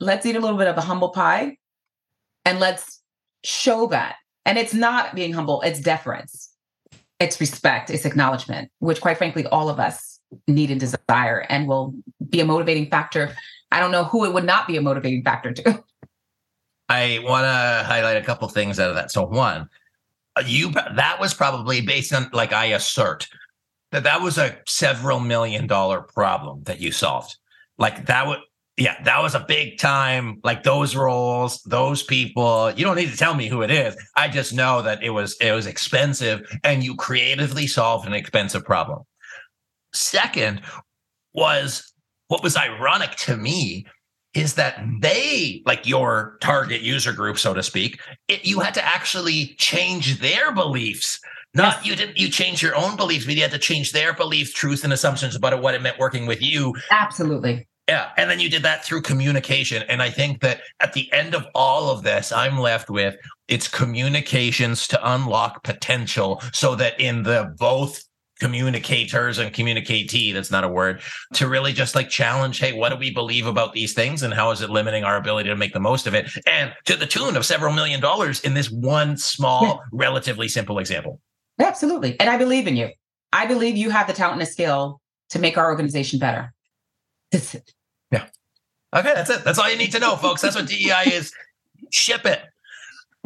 let's 0.00 0.26
eat 0.26 0.36
a 0.36 0.40
little 0.40 0.58
bit 0.58 0.68
of 0.68 0.76
a 0.76 0.82
humble 0.82 1.10
pie 1.10 1.56
and 2.44 2.60
let's 2.60 3.00
show 3.44 3.86
that. 3.88 4.16
And 4.44 4.58
it's 4.58 4.74
not 4.74 5.14
being 5.14 5.32
humble, 5.32 5.62
it's 5.62 5.80
deference, 5.80 6.50
it's 7.20 7.40
respect, 7.40 7.90
it's 7.90 8.04
acknowledgement, 8.04 8.70
which 8.78 9.00
quite 9.00 9.18
frankly, 9.18 9.46
all 9.46 9.68
of 9.68 9.78
us 9.78 10.20
need 10.48 10.70
and 10.70 10.80
desire 10.80 11.46
and 11.48 11.68
will 11.68 11.94
be 12.28 12.40
a 12.40 12.44
motivating 12.44 12.90
factor. 12.90 13.34
I 13.70 13.80
don't 13.80 13.92
know 13.92 14.04
who 14.04 14.24
it 14.24 14.32
would 14.32 14.44
not 14.44 14.66
be 14.66 14.76
a 14.76 14.82
motivating 14.82 15.22
factor 15.22 15.52
to. 15.52 15.84
I 16.88 17.20
want 17.22 17.44
to 17.44 17.86
highlight 17.86 18.16
a 18.16 18.22
couple 18.22 18.48
things 18.48 18.78
out 18.78 18.90
of 18.90 18.96
that. 18.96 19.10
So 19.10 19.24
one, 19.24 19.68
you 20.44 20.72
that 20.72 21.18
was 21.20 21.32
probably 21.32 21.80
based 21.80 22.12
on 22.12 22.28
like 22.32 22.52
I 22.52 22.66
assert 22.66 23.28
that 23.92 24.02
that 24.02 24.20
was 24.20 24.38
a 24.38 24.58
several 24.66 25.20
million 25.20 25.66
dollar 25.66 26.00
problem 26.00 26.64
that 26.64 26.80
you 26.80 26.92
solved. 26.92 27.36
Like 27.78 28.06
that 28.06 28.26
would 28.26 28.40
yeah, 28.76 29.00
that 29.04 29.22
was 29.22 29.34
a 29.34 29.44
big 29.46 29.78
time. 29.78 30.40
Like 30.42 30.64
those 30.64 30.96
roles, 30.96 31.62
those 31.62 32.02
people. 32.02 32.72
You 32.72 32.84
don't 32.84 32.96
need 32.96 33.10
to 33.10 33.16
tell 33.16 33.34
me 33.34 33.48
who 33.48 33.62
it 33.62 33.70
is. 33.70 33.96
I 34.16 34.28
just 34.28 34.52
know 34.52 34.82
that 34.82 35.02
it 35.02 35.10
was 35.10 35.36
it 35.40 35.52
was 35.52 35.66
expensive, 35.66 36.42
and 36.64 36.82
you 36.82 36.96
creatively 36.96 37.66
solved 37.66 38.06
an 38.06 38.14
expensive 38.14 38.64
problem. 38.64 39.02
Second 39.92 40.62
was 41.34 41.92
what 42.28 42.42
was 42.42 42.56
ironic 42.56 43.12
to 43.12 43.36
me 43.36 43.86
is 44.34 44.54
that 44.54 44.84
they, 45.00 45.62
like 45.64 45.86
your 45.86 46.36
target 46.40 46.80
user 46.80 47.12
group, 47.12 47.38
so 47.38 47.54
to 47.54 47.62
speak, 47.62 48.00
it, 48.26 48.44
you 48.44 48.58
had 48.58 48.74
to 48.74 48.84
actually 48.84 49.54
change 49.58 50.18
their 50.18 50.50
beliefs. 50.50 51.20
Not 51.54 51.76
yes. 51.76 51.86
you 51.86 51.94
didn't 51.94 52.18
you 52.18 52.28
change 52.28 52.60
your 52.60 52.74
own 52.74 52.96
beliefs, 52.96 53.26
but 53.26 53.36
you 53.36 53.42
had 53.42 53.52
to 53.52 53.58
change 53.58 53.92
their 53.92 54.12
beliefs, 54.12 54.52
truths, 54.52 54.82
and 54.82 54.92
assumptions 54.92 55.36
about 55.36 55.62
what 55.62 55.74
it 55.74 55.82
meant 55.82 56.00
working 56.00 56.26
with 56.26 56.42
you. 56.42 56.74
Absolutely. 56.90 57.68
Yeah. 57.88 58.10
And 58.16 58.30
then 58.30 58.40
you 58.40 58.48
did 58.48 58.62
that 58.62 58.84
through 58.84 59.02
communication. 59.02 59.82
And 59.88 60.02
I 60.02 60.10
think 60.10 60.40
that 60.40 60.62
at 60.80 60.94
the 60.94 61.12
end 61.12 61.34
of 61.34 61.46
all 61.54 61.90
of 61.90 62.02
this, 62.02 62.32
I'm 62.32 62.58
left 62.58 62.88
with 62.88 63.16
it's 63.48 63.68
communications 63.68 64.88
to 64.88 65.12
unlock 65.12 65.62
potential 65.64 66.42
so 66.52 66.74
that 66.76 66.98
in 66.98 67.24
the 67.24 67.54
both 67.58 68.02
communicators 68.40 69.38
and 69.38 69.52
communicatee 69.54 70.32
that's 70.32 70.50
not 70.50 70.64
a 70.64 70.68
word 70.68 71.00
to 71.32 71.48
really 71.48 71.72
just 71.72 71.94
like 71.94 72.08
challenge 72.08 72.58
hey 72.58 72.72
what 72.72 72.88
do 72.88 72.96
we 72.96 73.14
believe 73.14 73.46
about 73.46 73.72
these 73.72 73.92
things 73.94 74.24
and 74.24 74.34
how 74.34 74.50
is 74.50 74.60
it 74.60 74.68
limiting 74.68 75.04
our 75.04 75.16
ability 75.16 75.48
to 75.48 75.54
make 75.54 75.72
the 75.72 75.78
most 75.78 76.08
of 76.08 76.14
it 76.14 76.28
and 76.44 76.74
to 76.84 76.96
the 76.96 77.06
tune 77.06 77.36
of 77.36 77.46
several 77.46 77.72
million 77.72 78.00
dollars 78.00 78.40
in 78.40 78.52
this 78.52 78.68
one 78.72 79.16
small 79.16 79.62
yeah. 79.62 79.76
relatively 79.92 80.48
simple 80.48 80.80
example 80.80 81.20
absolutely 81.60 82.18
and 82.18 82.28
i 82.28 82.36
believe 82.36 82.66
in 82.66 82.76
you 82.76 82.88
i 83.32 83.46
believe 83.46 83.76
you 83.76 83.88
have 83.88 84.08
the 84.08 84.12
talent 84.12 84.32
and 84.32 84.42
the 84.42 84.50
skill 84.50 85.00
to 85.30 85.38
make 85.38 85.58
our 85.58 85.66
organization 85.66 86.18
better. 86.18 86.52
Yeah. 88.10 88.26
Okay, 88.94 89.12
that's 89.14 89.30
it. 89.30 89.44
That's 89.44 89.58
all 89.58 89.68
you 89.70 89.76
need 89.76 89.92
to 89.92 89.98
know, 89.98 90.16
folks. 90.16 90.42
That's 90.42 90.54
what 90.54 90.66
DEI 90.66 91.10
is. 91.12 91.32
Ship 91.90 92.24
it. 92.26 92.42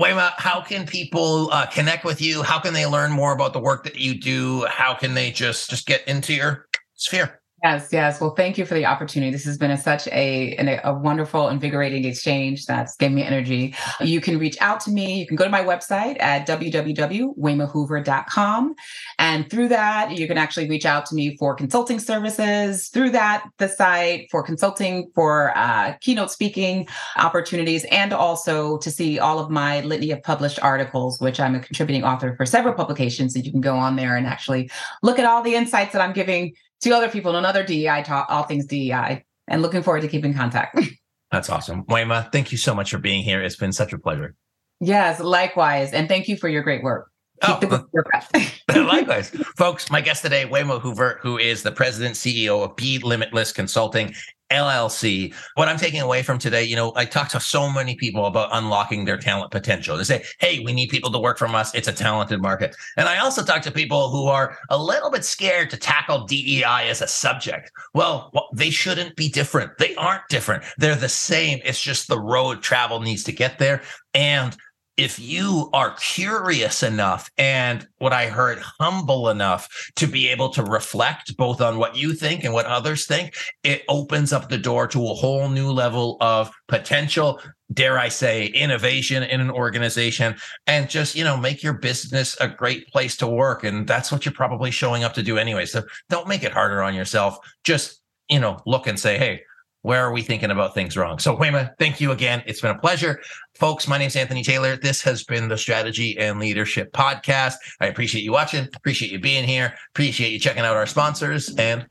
Wema, 0.01 0.33
how 0.37 0.61
can 0.61 0.87
people 0.87 1.51
uh, 1.53 1.67
connect 1.67 2.05
with 2.05 2.23
you? 2.23 2.43
How 2.43 2.61
can 2.61 2.73
they 2.73 2.87
learn 2.87 3.11
more 3.11 3.33
about 3.33 3.53
the 3.53 3.59
work 3.59 3.85
that 3.85 3.97
you 3.97 4.19
do? 4.19 4.65
How 4.67 4.95
can 4.95 5.15
they 5.15 5.33
just 5.33 5.69
just 5.69 5.87
get 5.87 6.07
into 6.07 6.33
your 6.33 6.67
sphere? 6.95 7.38
Yes, 7.65 7.89
yes. 7.91 8.21
Well, 8.21 8.37
thank 8.37 8.57
you 8.57 8.65
for 8.65 8.75
the 8.75 8.87
opportunity. 8.87 9.33
This 9.33 9.45
has 9.45 9.59
been 9.59 9.73
a, 9.73 9.77
such 9.77 10.07
a, 10.09 10.55
a, 10.59 10.81
a 10.85 10.95
wonderful, 10.95 11.49
invigorating 11.49 12.05
exchange 12.05 12.67
that's 12.67 12.95
given 12.95 13.17
me 13.17 13.25
energy. 13.25 13.75
You 14.01 14.21
can 14.21 14.39
reach 14.39 14.57
out 14.61 14.79
to 14.83 14.93
me. 14.93 15.19
You 15.19 15.27
can 15.27 15.35
go 15.35 15.43
to 15.43 15.51
my 15.51 15.65
website 15.65 16.21
at 16.21 16.47
www.wemahoover.com. 16.47 18.75
And 19.19 19.51
through 19.51 19.67
that, 19.69 20.17
you 20.17 20.29
can 20.29 20.39
actually 20.39 20.71
reach 20.71 20.87
out 20.87 21.05
to 21.07 21.17
me 21.17 21.37
for 21.37 21.57
consulting 21.57 21.99
services. 21.99 22.91
Through 22.91 23.11
that, 23.11 23.45
the 23.59 23.69
site 23.69 24.29
for 24.31 24.45
consulting, 24.45 25.11
for 25.17 25.51
uh, 25.59 25.95
keynote 26.01 26.31
speaking 26.31 26.87
opportunities, 27.17 27.85
and 27.91 28.13
also 28.13 28.79
to 28.79 28.89
see 28.89 29.19
all 29.19 29.41
of 29.41 29.51
my 29.51 29.81
litany 29.81 30.13
of 30.13 30.23
published 30.23 30.63
articles, 30.63 31.21
which 31.21 31.41
I'm 31.41 31.57
a 31.57 31.61
contributing 31.61 32.05
author 32.05 32.37
for 32.37 32.47
several 32.47 32.75
publications. 32.75 33.35
So 33.35 33.41
you 33.41 33.51
can 33.51 33.61
go 33.61 33.75
on 33.75 33.97
there 33.97 34.17
and 34.17 34.29
actually 34.29 34.71
look 35.03 35.19
at 35.19 35.25
all 35.25 35.43
the 35.43 35.57
insights 35.57 35.93
that 35.93 36.01
I'm 36.01 36.13
giving 36.13 36.55
to 36.83 36.91
other 36.91 37.09
people 37.09 37.31
and 37.31 37.39
another 37.39 37.65
DEI 37.65 38.03
talk, 38.05 38.27
all 38.29 38.45
things 38.45 38.67
DEI, 38.67 39.25
and 39.49 39.63
looking 39.63 39.83
forward 39.83 40.03
to 40.03 40.09
keeping 40.09 40.35
contact. 40.35 40.79
That's 41.31 41.51
awesome. 41.51 41.85
Wema, 41.85 42.33
thank 42.33 42.53
you 42.53 42.59
so 42.59 42.75
much 42.75 42.91
for 42.91 42.99
being 42.99 43.23
here. 43.23 43.43
It's 43.43 43.57
been 43.57 43.73
such 43.73 43.93
a 43.93 43.99
pleasure. 43.99 44.35
Yes, 44.81 45.21
likewise. 45.21 45.93
And 45.93 46.09
thank 46.09 46.29
you 46.29 46.37
for 46.37 46.49
your 46.49 46.63
great 46.63 46.83
work. 46.83 47.11
Keep 47.45 47.73
oh, 47.73 47.87
likewise. 48.75 49.31
Folks, 49.57 49.91
my 49.91 50.01
guest 50.01 50.23
today, 50.23 50.45
Wema 50.45 50.81
Hoover, 50.81 51.19
who 51.23 51.39
is 51.39 51.63
the 51.63 51.71
president, 51.71 52.15
CEO 52.15 52.65
of 52.65 52.75
B 52.77 52.99
Limitless 52.99 53.53
Consulting 53.53 54.15
LLC. 54.51 55.35
What 55.55 55.69
I'm 55.69 55.77
taking 55.77 56.01
away 56.01 56.23
from 56.23 56.39
today, 56.39 56.65
you 56.65 56.77
know, 56.77 56.93
I 56.97 57.05
talk 57.05 57.29
to 57.31 57.41
so 57.41 57.71
many 57.71 57.95
people 57.95 58.27
about 58.27 58.49
unlocking 58.53 59.05
their 59.05 59.19
talent 59.19 59.51
potential. 59.51 59.97
They 59.97 60.05
say, 60.05 60.25
hey, 60.41 60.61
we 60.61 60.73
need 60.73 60.89
people 60.89 61.11
to 61.13 61.19
work 61.19 61.39
from 61.39 61.55
us. 61.55 61.75
It's 61.75 61.89
a 61.89 61.93
talented 61.93 62.41
market. 62.41 62.75
And 62.97 63.09
I 63.09 63.19
also 63.19 63.45
talk 63.45 63.63
to 63.63 63.71
people 63.71 64.11
who 64.11 64.27
are 64.27 64.57
a 64.71 64.79
little 64.79 65.11
bit 65.11 65.25
scared 65.25 65.71
to 65.71 65.77
tackle 65.77 66.27
DEI 66.27 66.89
as 66.89 67.03
a 67.03 67.09
subject. 67.09 67.71
Well, 67.95 68.33
they 68.55 68.71
shouldn't 68.71 69.17
be 69.17 69.29
different. 69.29 69.77
They 69.79 69.95
aren't 69.97 70.29
different. 70.29 70.65
They're 70.79 70.95
the 70.97 71.09
same. 71.09 71.61
It's 71.65 71.81
just 71.81 72.09
the 72.09 72.21
road 72.21 72.63
travel 72.63 73.01
needs 73.01 73.25
to 73.25 73.33
get 73.33 73.59
there. 73.59 73.83
And 74.15 74.57
if 74.99 75.21
you 75.21 75.71
are 75.73 75.95
curious 75.95 76.83
enough 76.83 77.31
and 77.39 77.87
what 77.99 78.13
I 78.13 78.27
heard, 78.27 78.59
humble 78.59 79.29
enough 79.29 79.69
to 79.95 80.09
be 80.09 80.27
able 80.29 80.49
to 80.51 80.63
reflect 80.65 81.37
both 81.37 81.61
on 81.61 81.79
what 81.79 81.97
you 81.97 82.13
think 82.13 82.43
and 82.43 82.53
what 82.53 82.67
others 82.67 83.07
think, 83.07 83.35
it 83.63 83.85
opens 83.89 84.33
up 84.33 84.49
the 84.49 84.59
door 84.59 84.89
to 84.89 85.07
a 85.07 85.15
whole 85.15 85.49
new 85.49 85.71
level 85.71 86.17
of 86.21 86.51
potential, 86.67 87.41
dare 87.73 87.97
I 87.97 88.09
say, 88.09 88.47
innovation 88.47 89.23
in 89.23 89.41
an 89.41 89.53
organization 89.53 90.35
and 90.67 90.91
just, 90.91 91.15
you 91.15 91.23
know, 91.23 91.37
make 91.37 91.63
your 91.63 91.75
business 91.75 92.37
a 92.41 92.49
great 92.49 92.89
place 92.89 93.17
to 93.19 93.29
work. 93.29 93.63
And 93.63 93.87
that's 93.87 94.11
what 94.11 94.25
you're 94.25 94.35
probably 94.35 94.73
showing 94.73 95.05
up 95.05 95.15
to 95.15 95.23
do 95.23 95.39
anyway. 95.39 95.67
So 95.67 95.85
don't 96.11 96.27
make 96.27 96.43
it 96.43 96.53
harder 96.53 96.83
on 96.83 96.95
yourself. 96.95 97.39
Just, 97.63 98.03
you 98.29 98.41
know, 98.41 98.59
look 98.67 98.89
and 98.89 98.99
say, 98.99 99.17
hey, 99.17 99.43
where 99.89 100.05
are 100.05 100.13
we 100.13 100.21
thinking 100.21 100.51
about 100.51 100.75
things 100.75 100.99
wrong? 100.99 101.19
So, 101.19 101.35
Wema, 101.35 101.71
thank 101.79 101.99
you 101.99 102.11
again. 102.11 102.43
It's 102.45 102.61
been 102.61 102.77
a 102.77 102.79
pleasure. 102.79 103.23
Folks, 103.55 103.89
my 103.89 103.97
name 103.97 104.09
is 104.09 104.17
Anthony 104.17 104.43
Taylor. 104.43 104.77
This 104.77 105.01
has 105.01 105.25
been 105.25 105.49
the 105.49 105.57
Strategy 105.57 106.19
and 106.19 106.39
Leadership 106.39 106.93
Podcast. 106.93 107.55
I 107.81 107.87
appreciate 107.87 108.23
you 108.23 108.31
watching, 108.31 108.69
appreciate 108.77 109.11
you 109.11 109.19
being 109.19 109.45
here, 109.45 109.73
appreciate 109.95 110.31
you 110.31 110.39
checking 110.39 110.63
out 110.63 110.77
our 110.77 110.85
sponsors, 110.85 111.55
and 111.57 111.87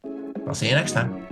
I'll 0.45 0.53
see 0.53 0.69
you 0.69 0.75
next 0.75 0.91
time. 0.91 1.25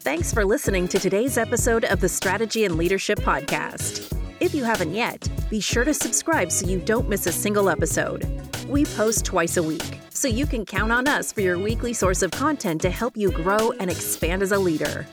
Thanks 0.00 0.32
for 0.32 0.46
listening 0.46 0.88
to 0.88 0.98
today's 0.98 1.36
episode 1.36 1.84
of 1.84 2.00
the 2.00 2.08
Strategy 2.08 2.64
and 2.64 2.78
Leadership 2.78 3.18
Podcast. 3.18 4.18
If 4.40 4.54
you 4.54 4.64
haven't 4.64 4.94
yet, 4.94 5.28
be 5.50 5.60
sure 5.60 5.84
to 5.84 5.92
subscribe 5.92 6.50
so 6.50 6.66
you 6.66 6.78
don't 6.78 7.06
miss 7.06 7.26
a 7.26 7.32
single 7.32 7.68
episode. 7.68 8.24
We 8.66 8.86
post 8.86 9.26
twice 9.26 9.58
a 9.58 9.62
week, 9.62 9.98
so 10.22 10.28
you 10.28 10.46
can 10.46 10.64
count 10.64 10.92
on 10.92 11.08
us 11.08 11.32
for 11.32 11.40
your 11.40 11.58
weekly 11.58 11.92
source 11.92 12.22
of 12.22 12.30
content 12.30 12.80
to 12.80 12.88
help 12.88 13.16
you 13.16 13.28
grow 13.32 13.72
and 13.80 13.90
expand 13.90 14.40
as 14.40 14.52
a 14.52 14.58
leader. 14.58 15.04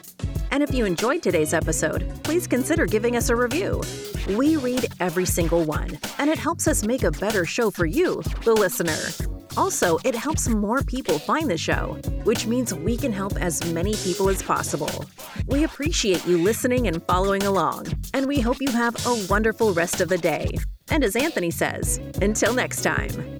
And 0.51 0.61
if 0.61 0.71
you 0.71 0.85
enjoyed 0.85 1.23
today's 1.23 1.51
episode, 1.51 2.07
please 2.23 2.45
consider 2.45 2.85
giving 2.85 3.15
us 3.15 3.29
a 3.29 3.35
review. 3.35 3.81
We 4.37 4.57
read 4.57 4.85
every 4.99 5.25
single 5.25 5.63
one, 5.63 5.97
and 6.19 6.29
it 6.29 6.37
helps 6.37 6.67
us 6.67 6.85
make 6.85 7.01
a 7.01 7.09
better 7.09 7.43
show 7.43 7.71
for 7.71 7.87
you, 7.87 8.21
the 8.43 8.53
listener. 8.53 8.99
Also, 9.57 9.97
it 10.05 10.13
helps 10.13 10.47
more 10.47 10.83
people 10.83 11.17
find 11.17 11.49
the 11.49 11.57
show, 11.57 11.97
which 12.23 12.45
means 12.45 12.75
we 12.75 12.95
can 12.95 13.11
help 13.11 13.35
as 13.41 13.65
many 13.73 13.95
people 13.95 14.29
as 14.29 14.43
possible. 14.43 15.05
We 15.47 15.63
appreciate 15.63 16.27
you 16.27 16.37
listening 16.37 16.87
and 16.87 17.01
following 17.07 17.45
along, 17.45 17.87
and 18.13 18.27
we 18.27 18.41
hope 18.41 18.61
you 18.61 18.69
have 18.69 18.95
a 19.07 19.25
wonderful 19.27 19.73
rest 19.73 20.01
of 20.01 20.09
the 20.09 20.19
day. 20.19 20.51
And 20.91 21.03
as 21.03 21.15
Anthony 21.15 21.49
says, 21.49 21.99
until 22.21 22.53
next 22.53 22.83
time. 22.83 23.38